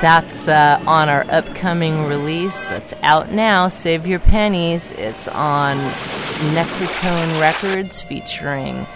That's 0.00 0.48
uh, 0.48 0.82
on 0.86 1.10
our 1.10 1.26
upcoming 1.30 2.06
release 2.06 2.64
that's 2.64 2.94
out 3.02 3.32
now. 3.32 3.68
Save 3.68 4.06
your 4.06 4.18
pennies. 4.18 4.92
It's 4.92 5.28
on 5.28 5.76
Necrotone 6.54 7.38
Records 7.38 8.00
featuring 8.00 8.86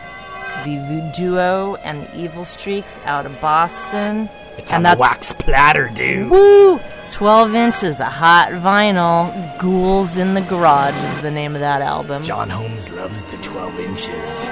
the 0.65 0.79
Voodoo 0.89 1.75
and 1.85 2.07
the 2.07 2.19
Evil 2.19 2.47
Streaks 2.47 3.01
out 3.05 3.27
of 3.27 3.39
Boston. 3.43 4.31
It's 4.59 4.73
on 4.73 4.83
the 4.83 4.97
wax 4.99 5.33
platter, 5.33 5.91
dude. 5.95 6.31
Woo! 6.31 6.81
12 7.11 7.55
inches 7.55 8.01
of 8.01 8.07
hot 8.09 8.49
vinyl. 8.51 9.31
Ghouls 9.59 10.17
in 10.17 10.35
the 10.35 10.41
Garage 10.41 10.95
is 10.95 11.23
the 11.23 11.31
name 11.31 11.55
of 11.55 11.61
that 11.61 11.83
album. 11.83 12.23
John 12.23 12.51
Holmes 12.51 12.91
loves 12.91 13.23
the 13.25 13.37
12 13.39 13.79
inches. 13.81 14.47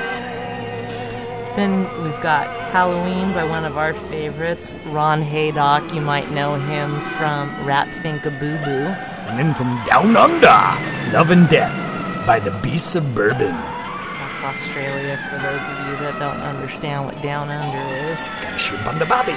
Then 1.56 1.80
we've 2.02 2.22
got 2.22 2.46
Halloween 2.70 3.32
by 3.34 3.44
one 3.44 3.64
of 3.64 3.76
our 3.76 3.92
favorites, 3.92 4.74
Ron 4.86 5.22
Haydock. 5.22 5.82
You 5.94 6.00
might 6.00 6.30
know 6.30 6.54
him 6.54 6.90
from 7.18 7.50
Rat 7.66 7.88
Pfink 7.88 8.24
a 8.24 8.30
Boo 8.30 8.56
Boo. 8.64 8.86
And 9.28 9.38
then 9.38 9.54
from 9.54 9.68
Down 9.86 10.16
Under, 10.16 11.12
Love 11.12 11.30
and 11.30 11.48
Death 11.48 12.26
by 12.26 12.38
the 12.40 12.52
Beasts 12.62 12.94
of 12.94 13.14
Bourbon. 13.14 13.52
That's 13.52 14.42
Australia 14.42 15.18
for 15.28 15.38
those 15.38 15.68
of 15.68 15.76
you 15.86 15.96
that 16.04 16.16
don't 16.18 16.40
understand 16.40 17.04
what 17.04 17.20
Down 17.22 17.50
Under 17.50 17.94
is. 18.10 18.18
Got 18.40 18.54
a 18.54 18.58
shrimp 18.58 18.86
on 18.86 18.98
the 18.98 19.06
bobby. 19.06 19.36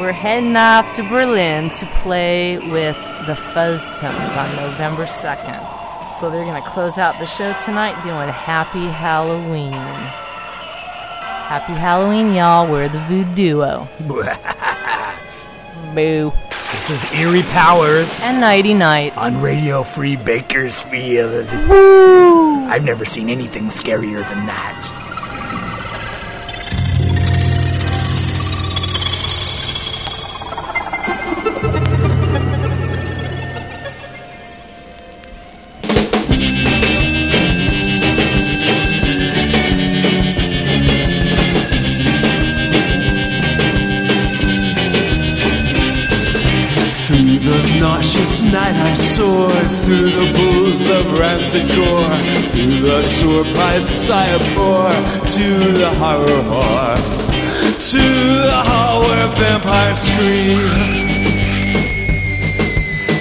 We're 0.00 0.12
heading 0.12 0.56
off 0.56 0.94
to 0.94 1.02
Berlin 1.02 1.70
to 1.70 1.86
play 2.02 2.58
with 2.58 2.96
the 3.26 3.34
Fuzztones 3.34 4.36
on 4.36 4.56
November 4.56 5.04
2nd. 5.04 6.12
So 6.14 6.30
they're 6.30 6.44
going 6.44 6.62
to 6.62 6.68
close 6.70 6.98
out 6.98 7.18
the 7.18 7.26
show 7.26 7.52
tonight 7.64 7.94
doing 8.02 8.28
Happy 8.28 8.86
Halloween. 8.86 9.72
Happy 11.48 11.72
Halloween, 11.74 12.32
y'all. 12.34 12.70
We're 12.70 12.88
the 12.88 12.98
Voodoo. 13.00 13.84
Boo. 15.94 16.32
This 16.72 16.88
is 16.90 17.04
Eerie 17.12 17.42
Powers 17.42 18.08
And 18.20 18.40
Nighty 18.40 18.72
Night. 18.72 19.14
on 19.18 19.42
Radio 19.42 19.82
Free 19.82 20.16
Bakersfield. 20.16 21.46
Woo! 21.68 22.64
I've 22.66 22.82
never 22.84 23.04
seen 23.04 23.28
anything 23.28 23.64
scarier 23.64 24.26
than 24.26 24.46
that. 24.46 25.01
Of 51.54 51.68
gore 51.76 52.16
Through 52.52 52.80
the 52.80 53.02
sewer 53.02 53.44
pipes 53.54 54.08
I 54.08 54.24
abhor 54.36 54.90
To 55.36 55.46
the 55.80 55.90
horror 56.00 56.42
whore 56.48 56.96
To 57.92 58.04
the 58.48 58.60
hall 58.68 59.02
where 59.02 59.28
vampires 59.36 59.98
scream 59.98 60.60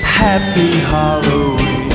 Happy 0.04 0.72
Halloween 0.92 1.90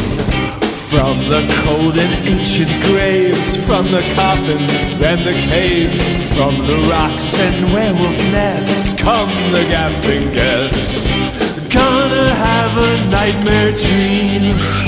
From 0.91 1.17
the 1.33 1.43
cold 1.65 1.97
and 1.97 2.29
ancient 2.29 2.71
graves 2.85 3.57
From 3.67 3.87
the 3.87 4.03
coffins 4.15 5.01
and 5.01 5.21
the 5.21 5.37
caves 5.49 6.05
From 6.37 6.55
the 6.67 6.79
rocks 6.91 7.39
and 7.39 7.73
werewolf 7.73 8.19
nests 8.31 8.93
Come 9.01 9.31
the 9.53 9.65
gasping 9.71 10.33
guests 10.33 11.07
Gonna 11.73 12.35
have 12.35 12.77
a 12.79 13.11
nightmare 13.11 13.73
dream. 13.73 14.86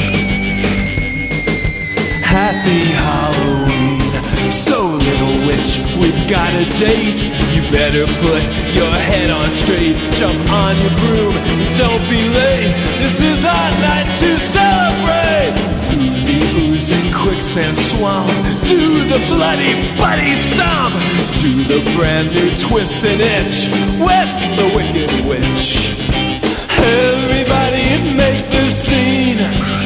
Happy 2.49 2.81
Halloween. 2.97 4.01
So, 4.51 4.81
little 4.81 5.37
witch, 5.45 5.85
we've 6.01 6.25
got 6.33 6.49
a 6.57 6.65
date. 6.81 7.21
You 7.53 7.61
better 7.69 8.09
put 8.25 8.41
your 8.73 8.89
head 8.89 9.29
on 9.29 9.53
straight. 9.53 10.01
Jump 10.17 10.41
on 10.49 10.73
your 10.81 10.97
broom. 10.97 11.37
Don't 11.77 12.01
be 12.09 12.25
late. 12.41 12.73
This 13.05 13.21
is 13.21 13.45
our 13.45 13.71
night 13.85 14.09
to 14.25 14.41
celebrate. 14.41 15.53
Through 15.93 16.09
the 16.25 16.41
oozing 16.65 17.13
quicksand 17.13 17.77
swamp. 17.77 18.33
Do 18.65 19.05
the 19.13 19.21
bloody 19.29 19.77
buddy 20.01 20.33
stomp. 20.35 20.97
Do 21.45 21.53
the 21.69 21.85
brand 22.01 22.33
new 22.33 22.49
twist 22.57 23.05
and 23.05 23.21
itch. 23.21 23.69
With 24.01 24.33
the 24.57 24.73
wicked 24.73 25.13
witch. 25.29 26.01
Everybody 26.81 28.17
make 28.17 28.49
the 28.49 28.71
scene. 28.71 29.78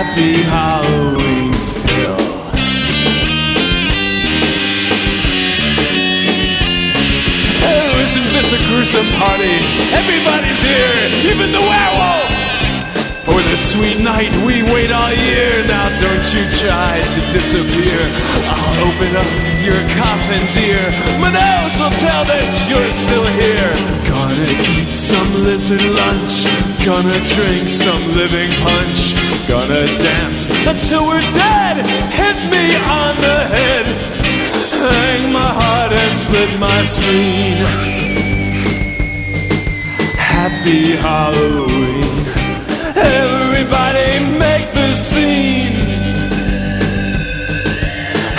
Happy 0.00 0.34
Halloween, 0.42 1.52
Phil. 1.82 2.16
Oh, 7.66 8.02
isn't 8.04 8.28
this 8.30 8.52
a 8.52 8.58
gruesome 8.68 9.10
party? 9.18 9.58
Everybody's 9.90 10.62
here, 10.62 11.32
even 11.32 11.50
the 11.50 11.58
werewolf. 11.58 12.27
For 13.28 13.44
this 13.44 13.60
sweet 13.76 14.00
night 14.00 14.32
we 14.48 14.64
wait 14.64 14.90
all 14.90 15.12
year. 15.12 15.60
Now 15.68 15.92
don't 16.00 16.26
you 16.32 16.42
try 16.64 16.96
to 17.12 17.20
disappear. 17.28 18.00
I'll 18.48 18.88
open 18.88 19.12
up 19.20 19.28
your 19.60 19.76
coffin, 20.00 20.42
dear. 20.56 20.80
My 21.20 21.28
nose 21.28 21.76
will 21.76 21.92
tell 22.00 22.24
that 22.24 22.48
you're 22.64 22.92
still 22.96 23.28
here. 23.36 23.68
Gonna 24.08 24.48
eat 24.72 24.88
some 24.88 25.28
lizard 25.44 25.84
lunch. 25.84 26.48
Gonna 26.88 27.20
drink 27.28 27.68
some 27.68 28.00
living 28.16 28.48
punch. 28.64 29.12
Gonna 29.44 29.84
dance 30.00 30.48
until 30.64 31.04
we're 31.04 31.28
dead. 31.36 31.84
Hit 32.08 32.38
me 32.48 32.64
on 32.80 33.12
the 33.20 33.38
head. 33.52 33.84
Hang 34.72 35.32
my 35.32 35.50
heart 35.60 35.92
and 35.92 36.16
split 36.16 36.58
my 36.58 36.80
spleen. 36.86 37.60
Happy 40.16 40.96
Halloween. 40.96 42.07
Everybody 43.08 44.08
make 44.38 44.72
the 44.72 44.94
scene. 44.94 45.72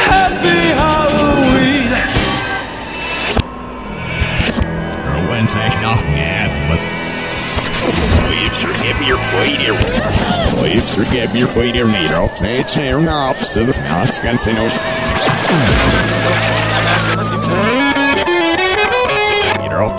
Happy 0.09 0.61
Halloween. 0.81 1.91
Wednesday, 5.29 5.69
no, 5.81 5.93
yeah, 6.15 6.47
but. 6.69 6.79
Your 9.05 9.17
foot 9.17 9.59
your 9.61 9.75
Leifs 10.61 10.95
forget 10.95 11.33
your 11.33 11.47
feet 11.47 11.73
here, 11.75 11.87
Nero. 11.87 12.27
Say 12.35 12.59
it's 12.59 12.75
here 12.75 12.99
so 13.35 13.65
the 13.65 13.73
Fox 13.73 14.19
can 14.19 14.37
say 14.37 14.53
no. 14.53 14.67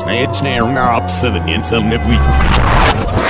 Say 0.01 0.23
it's 0.23 0.41
here 0.41 0.67
now, 0.67 1.07
so 1.09 1.31
the 1.31 1.45
insult 1.47 1.87
if 1.87 2.07
we. 2.07 3.30